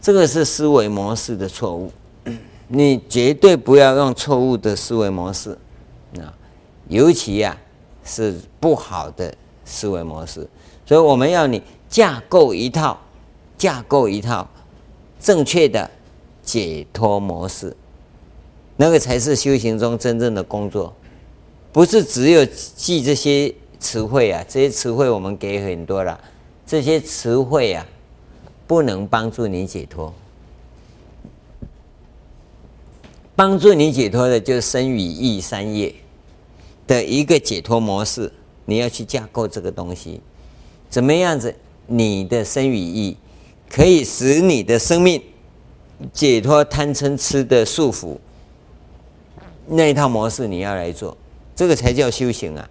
[0.00, 1.92] 这个是思维模式的错误，
[2.68, 5.50] 你绝对不要用错误的思维模式
[6.18, 6.32] 啊，
[6.88, 7.56] 尤其呀
[8.02, 9.34] 是不好的
[9.64, 10.48] 思维模式。
[10.86, 12.98] 所以我们要你架构一套，
[13.58, 14.48] 架构一套
[15.20, 15.88] 正确的
[16.42, 17.76] 解脱模式，
[18.80, 20.96] 那个才是修行中真正的工作，
[21.70, 26.18] 不是只有记这些词汇啊，这些词汇我们给很多了，
[26.66, 27.86] 这些词汇啊。
[28.66, 30.14] 不能帮助你解脱，
[33.34, 35.92] 帮助你解脱的就是生与意三业
[36.86, 38.32] 的一个解脱模式。
[38.64, 40.20] 你要去架构这个东西，
[40.88, 41.52] 怎么样子？
[41.88, 43.16] 你的生与意
[43.68, 45.20] 可以使你的生命
[46.12, 48.16] 解脱贪嗔痴的束缚，
[49.70, 51.16] 那一套模式你要来做，
[51.56, 52.68] 这个才叫修行啊！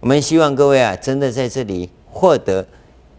[0.00, 2.66] 我们希望各位啊，真的在这里获得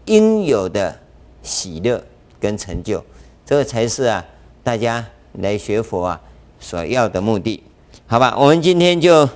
[0.06, 0.96] 应有的
[1.42, 2.02] 喜乐。
[2.40, 3.02] 跟成就，
[3.46, 4.22] 这个才是啊，
[4.62, 5.02] 大家
[5.38, 6.20] 来学佛啊
[6.60, 7.62] 所要的目的，
[8.06, 8.36] 好吧？
[8.38, 9.26] 我们今天就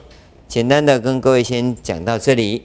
[0.47, 2.65] 简单的跟各位先讲到这里。